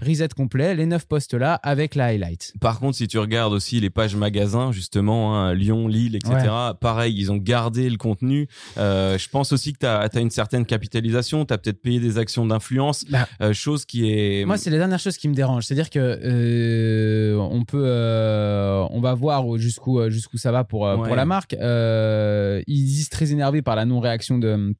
reset 0.00 0.28
complet. 0.36 0.74
les 0.74 0.86
9 0.86 1.06
postes 1.06 1.34
là 1.34 1.54
avec 1.54 1.94
la 1.94 2.06
highlight. 2.06 2.52
Par 2.60 2.78
contre, 2.80 2.96
si 2.96 3.08
tu 3.08 3.18
regardes 3.18 3.52
aussi 3.52 3.80
les 3.80 3.90
pages 3.90 4.16
magasins, 4.16 4.72
justement, 4.72 5.36
hein, 5.36 5.54
Lyon, 5.54 5.88
Lille, 5.88 6.16
etc., 6.16 6.48
pareil, 6.80 7.14
ils 7.16 7.30
ont 7.32 7.36
gardé 7.36 7.88
le 7.90 7.96
contenu. 7.96 8.48
Euh, 8.76 9.18
je 9.18 9.28
pense 9.28 9.52
aussi 9.52 9.72
que 9.72 9.78
tu 9.78 9.86
as, 9.86 10.08
une 10.20 10.30
certaine 10.30 10.64
capitalisation, 10.66 11.44
tu 11.44 11.54
as 11.54 11.58
peut-être 11.58 11.80
payé 11.82 12.00
des 12.00 12.18
actions 12.18 12.46
d'influence, 12.46 13.04
Bah, 13.10 13.28
euh, 13.40 13.52
chose 13.52 13.84
qui 13.84 14.10
est... 14.10 14.44
Moi, 14.44 14.56
c'est 14.56 14.70
la 14.70 14.78
dernière 14.78 14.98
chose 14.98 15.16
qui 15.16 15.28
me 15.28 15.34
dérange. 15.34 15.64
C'est-à-dire 15.64 15.90
que 15.90 15.98
euh, 15.98 17.36
on 17.36 17.64
peut, 17.64 17.82
euh, 17.84 18.84
on 18.90 19.00
va 19.00 19.14
voir 19.14 19.56
jusqu'où 19.58 20.00
euh, 20.00 20.10
jusqu'où 20.10 20.38
ça 20.38 20.52
va 20.52 20.64
pour, 20.64 20.86
euh, 20.86 20.96
pour 20.96 21.16
la 21.16 21.24
marque. 21.24 21.54
Euh, 21.54 22.62
ils 22.66 22.84
disent 22.84 23.08
très 23.08 23.32
énervés 23.32 23.62
par 23.62 23.76
la 23.76 23.84
non-réaction 23.84 24.38
de 24.38 24.74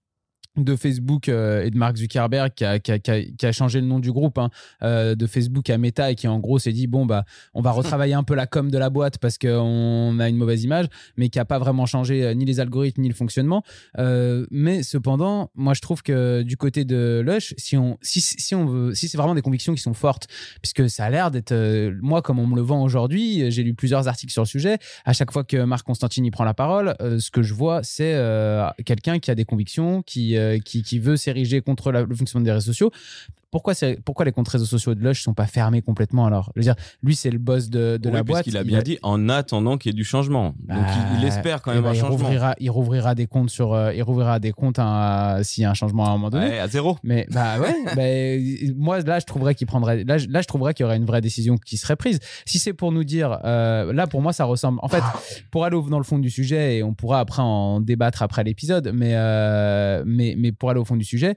de 0.65 0.77
Facebook 0.77 1.29
euh, 1.29 1.65
et 1.65 1.71
de 1.71 1.77
Mark 1.77 1.97
Zuckerberg 1.97 2.53
qui 2.55 2.65
a, 2.65 2.79
qui 2.79 2.93
a- 2.93 2.99
qui 2.99 3.47
a- 3.47 3.53
changé 3.53 3.81
le 3.81 3.87
nom 3.87 3.99
du 3.99 4.13
groupe 4.13 4.39
hein, 4.39 4.51
euh, 4.83 5.15
de 5.15 5.27
Facebook 5.27 5.69
à 5.71 5.79
Meta 5.79 6.11
et 6.11 6.15
qui 6.15 6.29
en 6.29 6.39
gros 6.39 6.59
s'est 6.59 6.73
dit 6.73 6.87
bon 6.87 7.07
bah 7.07 7.25
on 7.55 7.61
va 7.63 7.71
retravailler 7.73 8.15
un 8.15 8.23
peu 8.23 8.35
la 8.35 8.47
com 8.47 8.71
de 8.71 8.79
la 8.79 8.91
boîte 8.91 9.19
parce 9.19 9.39
qu'on 9.39 10.19
a 10.21 10.29
une 10.29 10.37
mauvaise 10.37 10.65
image 10.65 10.87
mais 11.17 11.29
qui 11.29 11.39
a 11.39 11.45
pas 11.45 11.59
vraiment 11.59 11.87
changé 11.87 12.25
euh, 12.25 12.35
ni 12.35 12.45
les 12.45 12.61
algorithmes 12.61 13.03
ni 13.03 13.09
le 13.09 13.15
fonctionnement. 13.15 13.63
Mais 14.51 14.83
cependant 14.83 15.51
moi 15.55 15.75
je 15.75 15.81
trouve 15.81 16.03
que 16.03 16.43
du 16.43 16.57
côté 16.57 16.85
de 16.85 17.23
Lush 17.25 17.55
si 17.57 17.77
on 17.77 17.99
si, 18.03 18.21
si 18.21 18.55
on 18.55 18.67
veut 18.67 18.95
si 18.95 19.09
c'est 19.09 19.19
vraiment 19.19 19.35
des 19.35 19.43
convictions 19.43 19.75
qui 19.75 19.83
sont 19.83 19.95
fortes 19.95 20.27
puisque 20.63 20.89
ça 20.89 21.05
a 21.05 21.11
l'air 21.11 21.31
d'être 21.31 21.55
moi 22.01 22.23
comme 22.23 22.39
on 22.39 22.47
me 22.47 22.57
le 22.57 22.63
vend 22.63 22.83
aujourd'hui 22.83 23.51
j'ai 23.51 23.63
lu 23.63 23.75
plusieurs 23.75 24.09
articles 24.09 24.33
sur 24.33 24.43
le 24.43 24.47
sujet 24.49 24.79
à 25.05 25.13
chaque 25.13 25.33
fois 25.33 25.45
que 25.45 25.57
Marc 25.65 25.87
Constantini 25.87 26.31
prend 26.31 26.45
la 26.45 26.55
parole 26.55 26.95
ce 27.01 27.31
que 27.31 27.43
je 27.43 27.55
vois 27.55 27.83
c'est 27.83 28.15
quelqu'un 28.85 29.19
qui 29.19 29.31
a 29.31 29.35
des 29.35 29.45
convictions 29.45 30.03
qui 30.03 30.37
qui, 30.65 30.83
qui 30.83 30.99
veut 30.99 31.17
s'ériger 31.17 31.61
contre 31.61 31.93
le 31.93 32.15
fonctionnement 32.15 32.45
des 32.45 32.53
réseaux 32.53 32.73
sociaux 32.73 32.91
pourquoi, 33.51 33.73
pourquoi 34.05 34.25
les 34.25 34.33
comptes 34.33 34.49
réseaux 34.49 34.65
sociaux 34.67 34.95
de 34.95 35.01
Lush 35.01 35.23
sont 35.23 35.35
pas 35.35 35.47
fermés 35.47 35.81
complètement 35.83 36.27
alors? 36.27 36.53
Je 36.55 36.61
veux 36.61 36.65
dire, 36.65 36.75
lui 37.03 37.15
c'est 37.17 37.31
le 37.31 37.39
boss 37.39 37.71
de, 37.71 37.97
de 37.97 38.09
Oui, 38.09 38.15
la 38.15 38.23
boîte. 38.23 38.43
puisqu'il 38.43 38.59
a 38.59 38.65
bien 38.65 38.83
dit 38.83 38.99
en 39.03 39.29
attendant 39.29 39.77
qu'il 39.79 39.91
y 39.91 39.95
ait 39.95 39.97
du 39.97 40.05
changement. 40.05 40.55
Donc 40.69 40.79
il, 41.15 41.21
il 41.21 41.25
espère 41.27 41.63
quand 41.63 41.73
même 41.73 41.83
ben, 41.83 41.91
un 41.91 41.95
il 41.95 42.01
changement. 42.01 42.17
Rouvrira, 42.27 42.55
il 42.61 42.71
rouvrira 42.71 43.15
des 43.15 43.27
comptes 43.27 43.51
sur, 43.51 43.73
euh, 43.73 43.95
il 43.95 44.03
rouvrira 44.03 44.39
des 44.39 44.53
comptes 44.53 44.79
hein, 44.79 45.39
s'il 45.43 45.63
y 45.63 45.65
a 45.65 45.71
un 45.71 45.75
changement 45.75 46.05
à 46.07 46.09
un 46.11 46.13
moment 46.13 46.31
donné. 46.31 46.47
Ouais, 46.47 46.59
à 46.59 46.69
zéro. 46.69 46.99
Mais 47.03 47.27
bah 47.31 47.59
ouais, 47.59 47.75
bah, 47.97 48.73
moi 48.77 49.01
là 49.01 49.19
je 49.19 49.25
trouverais 49.25 49.55
qu'il 49.55 49.67
prendrait, 49.67 50.05
là, 50.05 50.19
je- 50.19 50.29
là 50.29 50.41
je 50.43 50.47
trouverais 50.47 50.75
qu'il 50.75 50.85
y 50.85 50.87
aurait 50.87 50.97
une 50.97 51.07
vraie 51.07 51.21
décision 51.21 51.57
qui 51.57 51.77
serait 51.79 51.97
prise. 51.97 52.19
Si 52.45 52.59
c'est 52.59 52.73
pour 52.75 52.93
nous 52.93 53.05
dire, 53.05 53.39
euh, 53.45 53.93
là 53.93 54.07
pour 54.07 54.21
moi 54.23 54.33
ça 54.33 54.45
ressemble. 54.45 54.79
En 54.83 54.89
fait, 54.89 55.03
pour 55.51 55.65
aller 55.65 55.79
dans 55.89 55.99
le 55.99 56.05
fond 56.05 56.19
du 56.19 56.29
sujet 56.31 56.77
et 56.79 56.83
on 56.83 56.93
pourra 56.95 57.21
après 57.21 57.43
en 57.43 57.81
débattre 57.81 58.23
après 58.23 58.45
l'épisode, 58.45 58.91
mais 58.95 59.13
euh, 59.15 60.03
mais 60.07 60.35
mais 60.37 60.53
pour 60.53 60.71
aller 60.71 60.81
au 60.81 60.85
fond 60.85 60.97
du 60.97 61.05
sujet. 61.05 61.37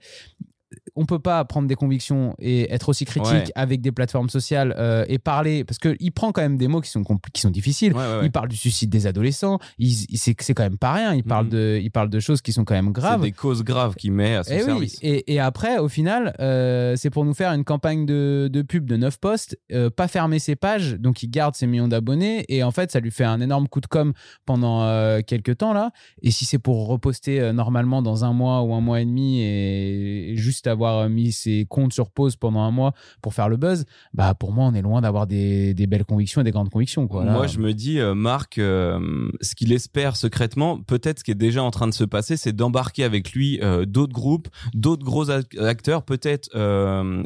On 0.95 1.05
peut 1.05 1.19
pas 1.19 1.45
prendre 1.45 1.67
des 1.67 1.75
convictions 1.75 2.35
et 2.39 2.71
être 2.73 2.89
aussi 2.89 3.05
critique 3.05 3.31
Ouais. 3.31 3.43
avec 3.53 3.81
des 3.81 3.91
plateformes 3.91 4.29
sociales 4.29 4.73
euh, 4.79 5.05
et 5.07 5.19
parler 5.19 5.63
parce 5.63 5.77
que 5.77 5.95
il 5.99 6.11
prend 6.11 6.31
quand 6.31 6.41
même 6.41 6.57
des 6.57 6.67
mots 6.67 6.81
qui 6.81 6.89
sont 6.89 7.03
qui 7.33 7.41
sont 7.41 7.51
difficiles. 7.51 7.93
Ouais, 7.93 7.99
ouais, 7.99 8.17
ouais. 8.19 8.25
Il 8.25 8.31
parle 8.31 8.47
du 8.49 8.55
suicide 8.57 8.89
des 8.89 9.05
adolescents. 9.05 9.59
Il, 9.77 9.89
il- 10.09 10.17
c'est 10.17 10.33
quand 10.55 10.63
même 10.63 10.77
pas 10.79 10.93
rien. 10.93 11.13
Il 11.13 11.23
parle 11.23 11.45
Mhm. 11.45 11.51
de 11.51 11.79
il 11.83 11.91
parle 11.91 12.09
de 12.09 12.19
choses 12.19 12.41
qui 12.41 12.51
sont 12.51 12.65
quand 12.65 12.73
même 12.73 12.87
C'est 12.87 12.93
graves. 12.93 13.21
des 13.21 13.31
causes 13.31 13.63
graves 13.63 13.93
qu'il 13.95 14.11
met 14.11 14.35
à 14.35 14.43
son 14.43 14.51
Et, 14.53 14.55
Eh 14.55 14.59
oui, 14.61 14.65
service. 14.65 14.99
et, 15.03 15.33
et 15.33 15.39
après, 15.39 15.77
au 15.77 15.87
final, 15.87 16.33
euh, 16.39 16.95
c'est 16.97 17.11
pour 17.11 17.25
nous 17.25 17.33
faire 17.35 17.51
une 17.53 17.63
campagne 17.63 18.07
de, 18.07 18.49
de 18.51 18.61
pub 18.63 18.85
de 18.85 18.97
9 18.97 19.19
postes, 19.19 19.57
euh, 19.71 19.89
pas 19.91 20.07
fermer 20.07 20.39
ses 20.39 20.55
pages, 20.55 20.95
donc 20.95 21.21
il 21.21 21.29
garde 21.29 21.53
ses 21.55 21.67
millions 21.67 21.87
d'abonnés, 21.89 22.43
et 22.49 22.63
en 22.63 22.71
fait, 22.71 22.91
ça 22.91 22.99
lui 22.99 23.11
fait 23.11 23.23
un 23.23 23.39
énorme 23.39 23.67
coup 23.67 23.81
de 23.81 23.87
com 23.87 24.13
pendant 24.45 24.81
quelques 25.23 25.57
temps 25.57 25.73
là. 25.73 25.91
Et 26.23 26.31
si 26.31 26.45
c'est 26.45 26.59
pour 26.59 26.87
reposter 26.87 27.53
normalement 27.53 28.01
dans 28.01 28.25
un 28.25 28.33
mois 28.33 28.63
ou 28.63 28.73
un 28.73 28.81
mois 28.81 28.99
et 29.01 29.05
demi 29.05 29.41
et, 29.41 30.31
et 30.31 30.35
juste 30.35 30.67
avoir 30.71 30.97
euh, 30.99 31.09
mis 31.09 31.31
ses 31.31 31.65
comptes 31.69 31.93
sur 31.93 32.09
pause 32.09 32.35
pendant 32.35 32.61
un 32.61 32.71
mois 32.71 32.93
pour 33.21 33.33
faire 33.33 33.49
le 33.49 33.57
buzz, 33.57 33.85
bah 34.13 34.33
pour 34.33 34.51
moi, 34.51 34.65
on 34.65 34.73
est 34.73 34.81
loin 34.81 35.01
d'avoir 35.01 35.27
des, 35.27 35.73
des 35.73 35.87
belles 35.87 36.05
convictions 36.05 36.41
et 36.41 36.43
des 36.43 36.51
grandes 36.51 36.69
convictions. 36.69 37.07
Quoi. 37.07 37.25
Là, 37.25 37.33
Moi, 37.33 37.47
je 37.47 37.59
me 37.59 37.73
dis, 37.73 37.99
euh, 37.99 38.15
Marc, 38.15 38.57
euh, 38.57 39.29
ce 39.41 39.55
qu'il 39.55 39.71
espère 39.73 40.15
secrètement, 40.15 40.79
peut-être 40.79 41.19
ce 41.19 41.23
qui 41.23 41.31
est 41.31 41.35
déjà 41.35 41.61
en 41.63 41.71
train 41.71 41.87
de 41.87 41.93
se 41.93 42.03
passer, 42.03 42.37
c'est 42.37 42.53
d'embarquer 42.53 43.03
avec 43.03 43.31
lui 43.33 43.59
euh, 43.61 43.85
d'autres 43.85 44.13
groupes, 44.13 44.47
d'autres 44.73 45.03
gros 45.03 45.29
ac- 45.29 45.59
acteurs, 45.59 46.03
peut-être, 46.03 46.49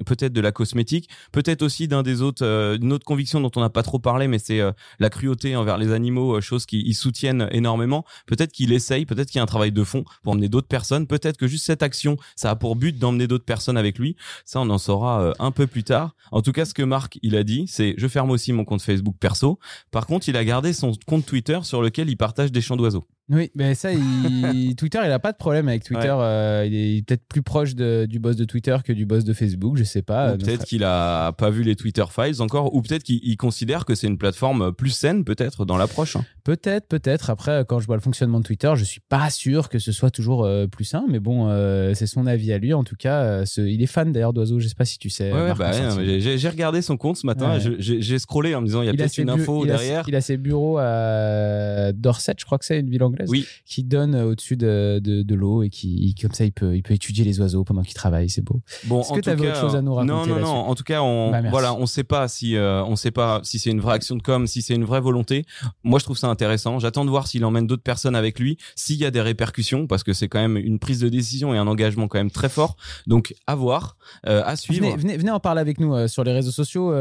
peut-être 0.06 0.34
de 0.34 0.42
la 0.42 0.52
cosmétique, 0.52 1.10
peut-être 1.32 1.62
aussi 1.62 1.88
d'un 1.88 2.04
des 2.04 2.22
autres, 2.22 2.46
euh, 2.46 2.78
une 2.82 2.94
autre 2.94 3.06
conviction 3.06 3.42
dont 3.42 3.52
on 3.56 3.62
n'a 3.62 3.70
pas 3.70 3.84
trop 3.84 4.00
parlé, 4.00 4.28
mais 4.28 4.40
c'est 4.40 4.62
la 5.00 5.10
cruauté 5.10 5.56
envers 5.56 5.78
les 5.78 5.92
animaux, 5.92 6.40
chose 6.42 6.66
qu'ils 6.66 6.88
ils 6.88 6.94
soutiennent 6.94 7.48
énormément. 7.52 8.06
Peut-être 8.26 8.52
qu'il 8.52 8.72
essaye, 8.72 9.06
peut-être 9.06 9.30
qu'il 9.30 9.38
y 9.38 9.40
a 9.40 9.44
un 9.44 9.48
travail 9.48 9.72
de 9.72 9.84
fond 9.84 10.06
pour 10.24 10.34
emmener 10.34 10.48
d'autres 10.50 10.68
personnes. 10.68 11.08
Peut-être 11.08 11.38
que 11.38 11.48
juste 11.48 11.66
cette 11.66 11.84
action, 11.84 12.16
ça 12.36 12.52
a 12.52 12.56
pour 12.56 12.76
but 12.76 12.98
d'emmener 12.98 13.28
d'autres 13.28 13.35
personnes 13.44 13.78
avec 13.78 14.00
lui. 14.00 14.16
Ça, 14.46 14.62
on 14.62 14.70
en 14.70 14.78
saura 14.78 15.22
euh, 15.22 15.34
un 15.40 15.52
peu 15.52 15.68
plus 15.68 15.84
tard. 15.84 16.16
En 16.32 16.42
tout 16.42 16.52
cas, 16.52 16.66
ce 16.66 16.74
que 16.74 16.84
Marc, 16.84 17.20
il 17.22 17.36
a 17.36 17.44
dit, 17.44 17.66
c'est 17.68 17.96
je 17.98 18.08
ferme 18.08 18.32
aussi 18.32 18.54
mon 18.54 18.64
compte 18.64 18.82
Facebook 18.82 19.16
perso. 19.20 19.60
Par 19.92 20.08
contre, 20.08 20.30
il 20.30 20.38
a 20.38 20.46
gardé 20.46 20.74
son 20.74 20.94
compte 21.06 21.26
Twitter 21.26 21.60
sur 21.64 21.82
lequel 21.82 22.10
il 22.10 22.16
partage 22.16 22.52
des 22.52 22.62
chants 22.62 22.78
d'oiseaux. 22.78 23.06
Oui, 23.30 23.50
mais 23.56 23.74
ça, 23.74 23.92
il- 23.92 24.76
Twitter, 24.78 25.00
il 25.04 25.12
a 25.12 25.18
pas 25.20 25.32
de 25.32 25.38
problème 25.38 25.68
avec 25.68 25.84
Twitter. 25.84 26.14
euh, 26.16 26.64
il 26.68 26.76
est 26.76 27.02
peut-être 27.08 27.24
plus 27.28 27.42
proche 27.42 27.74
de- 27.74 28.06
du 28.08 28.20
boss 28.20 28.36
de 28.36 28.46
Twitter 28.46 28.78
que 28.86 28.94
du 28.94 29.06
boss 29.08 29.24
de 29.24 29.34
Facebook, 29.34 29.78
je 29.78 29.84
sais 29.84 30.04
pas. 30.04 30.34
ou 30.34 30.38
peut-être 30.38 30.52
notre- 30.60 30.66
qu'il 30.66 30.84
a 30.84 31.32
pas 31.32 31.50
vu 31.50 31.64
les 31.64 31.76
Twitter 31.76 32.04
Files 32.10 32.42
encore, 32.42 32.76
ou 32.76 32.82
peut-être 32.84 33.02
qu'il 33.04 33.20
il 33.24 33.36
considère 33.38 33.86
que 33.86 33.96
c'est 33.96 34.06
une 34.06 34.20
plateforme 34.20 34.72
plus 34.74 34.92
saine, 34.92 35.24
peut-être 35.24 35.66
dans 35.66 35.78
l'approche. 35.78 36.16
hein. 36.18 36.26
Peut-être, 36.44 36.88
peut-être. 36.88 37.32
Après, 37.32 37.66
quand 37.68 37.80
je 37.80 37.88
vois 37.88 37.96
le 37.96 38.02
fonctionnement 38.02 38.40
de 38.40 38.46
Twitter, 38.46 38.72
je 38.76 38.84
suis 38.84 39.02
pas 39.10 39.32
sûr 39.32 39.70
que 39.70 39.80
ce 39.80 39.92
soit 39.92 40.12
toujours 40.12 40.44
euh, 40.46 40.68
plus 40.68 40.86
sain, 40.86 41.06
mais 41.10 41.20
bon, 41.20 41.50
euh, 41.50 41.94
c'est 41.96 42.06
son 42.08 42.28
avis 42.28 42.54
à 42.54 42.60
lui. 42.60 42.74
En 42.76 42.84
tout 42.84 42.96
cas, 42.96 43.44
ce- 43.48 43.62
il 43.62 43.82
est 43.82 43.88
fan 43.88 44.12
d'ailleurs 44.12 44.34
d'oiseaux. 44.34 44.60
Je 44.60 44.68
sais 44.68 44.76
pas 44.76 44.86
si 44.86 45.00
tu 45.00 45.10
sais. 45.10 45.34
Ouais, 45.34 45.54
bah, 45.56 45.72
ouais, 45.72 46.20
j'ai 46.20 46.38
j'ai 46.38 46.50
regardé 46.50 46.84
son 46.84 46.98
compte 46.98 47.18
ce 47.18 47.26
matin, 47.26 47.58
j'ai 47.80 48.20
scrollé 48.20 48.54
en 48.54 48.62
me 48.62 48.68
disant 48.68 48.84
il 48.84 48.86
y 48.86 48.90
a 48.90 48.92
Il 48.92 48.98
peut-être 48.98 49.18
une 49.18 49.26
bu- 49.34 49.42
info 49.42 49.66
il 49.66 49.72
a- 49.72 49.78
derrière. 49.78 50.04
il 50.08 50.16
a 50.16 50.22
ses 50.22 50.38
bureaux 50.38 50.78
à 50.78 51.92
Dorset, 51.94 52.36
je 52.40 52.46
crois 52.46 52.58
que 52.60 52.66
c'est 52.66 52.80
une 52.80 52.90
ville 52.90 53.02
anglaise, 53.04 53.15
Oui. 53.28 53.46
qui 53.66 53.84
donne 53.84 54.16
euh, 54.16 54.26
au-dessus 54.26 54.58
de, 54.58 55.00
de, 55.04 55.24
de 55.24 55.36
l'eau 55.36 55.64
et 55.64 55.70
qui, 55.70 56.14
comme 56.22 56.34
ça, 56.34 56.46
il 56.46 56.52
peut, 56.52 56.76
il 56.76 56.84
peut 56.84 56.94
étudier 56.94 57.24
les 57.24 57.40
oiseaux 57.40 57.64
pendant 57.64 57.82
qu'il 57.82 57.94
travaille. 57.94 58.30
C'est 58.30 58.42
beau. 58.42 58.62
Bon, 58.86 59.02
Est-ce 59.02 59.10
que 59.10 59.16
tout 59.16 59.22
t'avais 59.22 59.44
cas, 59.44 59.52
autre 59.52 59.62
chose 59.62 59.76
à 59.76 59.82
nous 59.82 59.94
raconter 59.94 60.30
Non, 60.30 60.36
non, 60.36 60.40
non. 60.40 60.48
En 60.48 60.76
tout 60.76 60.84
cas, 60.84 61.02
on, 61.02 61.32
Bah, 61.32 61.42
voilà, 61.50 61.74
on 61.74 61.86
sait 61.86 62.04
pas 62.04 62.28
si, 62.28 62.56
euh, 62.56 62.84
on 62.86 62.96
sait 62.96 63.12
pas 63.12 63.40
si 63.44 63.60
c'est 63.60 63.70
une 63.72 63.80
vraie 63.82 63.96
action 63.96 64.16
de 64.16 64.22
com, 64.22 64.48
si 64.48 64.62
c'est 64.62 64.76
une 64.76 64.86
vraie 64.86 65.02
volonté. 65.02 65.46
Moi, 65.84 66.00
je 66.00 66.06
trouve 66.06 66.18
ça 66.18 66.28
intéressant. 66.28 66.80
J'attends 66.80 67.06
de 67.06 67.10
voir 67.10 67.28
s'il 67.28 67.44
emmène 67.46 67.68
d'autres 67.68 67.84
personnes 67.84 68.16
avec 68.16 68.40
lui, 68.40 68.58
s'il 68.76 68.98
y 68.98 69.06
a 69.06 69.12
des 69.12 69.22
répercussions, 69.22 69.88
parce 69.88 70.04
que 70.04 70.14
c'est 70.14 70.28
quand 70.28 70.40
même 70.40 70.58
une 70.58 70.80
prise 70.80 71.00
de 71.00 71.10
décision 71.10 71.54
et 71.54 71.58
un 71.58 71.68
engagement 71.68 72.08
quand 72.08 72.18
même 72.18 72.32
très 72.32 72.50
fort. 72.50 72.78
Donc, 73.08 73.36
à 73.48 73.56
voir, 73.56 73.98
euh, 74.28 74.42
à 74.46 74.56
suivre. 74.56 74.86
Venez, 74.86 74.98
venez, 74.98 75.18
venez 75.18 75.32
en 75.32 75.40
parler 75.40 75.62
avec 75.62 75.80
nous 75.80 75.94
euh, 75.94 76.08
sur 76.08 76.24
les 76.24 76.32
réseaux 76.34 76.52
sociaux 76.52 76.94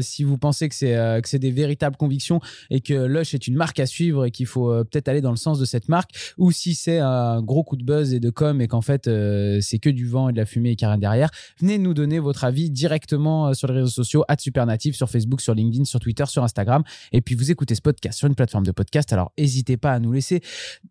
si 0.00 0.24
vous 0.24 0.38
pensez 0.38 0.68
que 0.68 0.74
c'est 0.74 0.92
que 1.22 1.28
c'est 1.28 1.38
des 1.38 1.50
véritables 1.50 1.96
convictions 1.96 2.40
et 2.70 2.80
que 2.80 2.94
Lush 2.94 3.34
est 3.34 3.46
une 3.46 3.54
marque 3.56 3.80
à 3.80 3.86
suivre 3.86 4.24
et 4.26 4.30
qu'il 4.30 4.46
faut 4.46 4.68
peut-être 4.84 5.08
aller 5.08 5.20
dans 5.20 5.30
le 5.30 5.36
sens 5.36 5.51
de 5.58 5.64
cette 5.64 5.88
marque 5.88 6.10
ou 6.38 6.50
si 6.52 6.74
c'est 6.74 6.98
un 6.98 7.40
gros 7.42 7.62
coup 7.64 7.76
de 7.76 7.84
buzz 7.84 8.12
et 8.14 8.20
de 8.20 8.30
com 8.30 8.60
et 8.60 8.68
qu'en 8.68 8.80
fait 8.80 9.06
euh, 9.08 9.58
c'est 9.60 9.78
que 9.78 9.90
du 9.90 10.06
vent 10.06 10.28
et 10.28 10.32
de 10.32 10.36
la 10.38 10.46
fumée 10.46 10.70
et 10.70 10.76
qu'il 10.76 10.86
n'y 10.86 10.90
a 10.90 10.92
rien 10.92 10.98
derrière. 11.00 11.30
Venez 11.60 11.78
nous 11.78 11.94
donner 11.94 12.18
votre 12.18 12.44
avis 12.44 12.70
directement 12.70 13.48
euh, 13.48 13.52
sur 13.54 13.68
les 13.68 13.74
réseaux 13.74 13.88
sociaux 13.88 14.24
@supernative 14.38 14.94
sur 14.94 15.08
Facebook, 15.10 15.40
sur 15.40 15.54
LinkedIn, 15.54 15.84
sur 15.84 16.00
Twitter, 16.00 16.24
sur 16.26 16.42
Instagram 16.44 16.82
et 17.12 17.20
puis 17.20 17.34
vous 17.34 17.50
écoutez 17.50 17.74
ce 17.74 17.80
podcast 17.80 18.18
sur 18.18 18.28
une 18.28 18.34
plateforme 18.34 18.64
de 18.66 18.72
podcast 18.72 19.12
alors 19.12 19.32
n'hésitez 19.38 19.76
pas 19.76 19.92
à 19.92 19.98
nous 20.00 20.12
laisser 20.12 20.40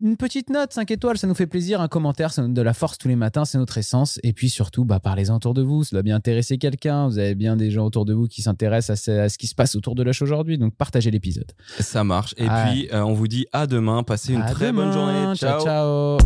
une 0.02 0.18
petite 0.18 0.50
note 0.50 0.74
5 0.74 0.90
étoiles, 0.92 1.18
ça 1.18 1.28
nous 1.28 1.36
fait 1.36 1.48
plaisir, 1.48 1.82
un 1.82 1.88
commentaire, 1.88 2.32
ça 2.34 2.42
nous 2.42 2.48
donne 2.50 2.54
de 2.56 2.62
la 2.62 2.74
force 2.74 2.98
tous 2.98 3.08
les 3.08 3.16
matins, 3.16 3.46
c'est 3.46 3.58
notre 3.58 3.78
essence 3.78 4.20
et 4.24 4.34
puis 4.34 4.50
surtout 4.50 4.86
bah 4.86 5.00
parlez-en 5.00 5.36
autour 5.36 5.54
de 5.54 5.62
vous, 5.62 5.84
ça 5.84 5.96
doit 5.96 6.04
bien 6.04 6.16
intéresser 6.16 6.58
quelqu'un, 6.58 7.08
vous 7.08 7.18
avez 7.20 7.36
bien 7.36 7.56
des 7.56 7.72
gens 7.72 7.86
autour 7.86 8.06
de 8.06 8.14
vous 8.14 8.28
qui 8.28 8.42
s'intéressent 8.42 9.00
à 9.00 9.02
ce, 9.02 9.12
à 9.12 9.30
ce 9.30 9.38
qui 9.38 9.48
se 9.48 9.56
passe 9.56 9.76
autour 9.76 9.96
de 9.96 10.04
Lush 10.04 10.22
aujourd'hui 10.22 10.58
donc 10.58 10.76
partagez 10.76 11.12
l'épisode. 11.12 11.52
Ça 11.80 12.04
marche. 12.04 12.34
Et 12.38 12.46
Ah. 12.48 12.68
puis, 12.70 12.88
euh, 12.94 13.02
on 13.04 13.14
vous 13.14 13.28
dit 13.28 13.46
à 13.52 13.68
demain. 13.68 14.04
Passez 14.04 14.34
une 14.34 14.42
À 14.52 14.54
très 14.54 14.72
bonne 14.74 14.92
journée. 14.92 15.34
ciao. 15.36 15.64
ciao. 15.64 16.18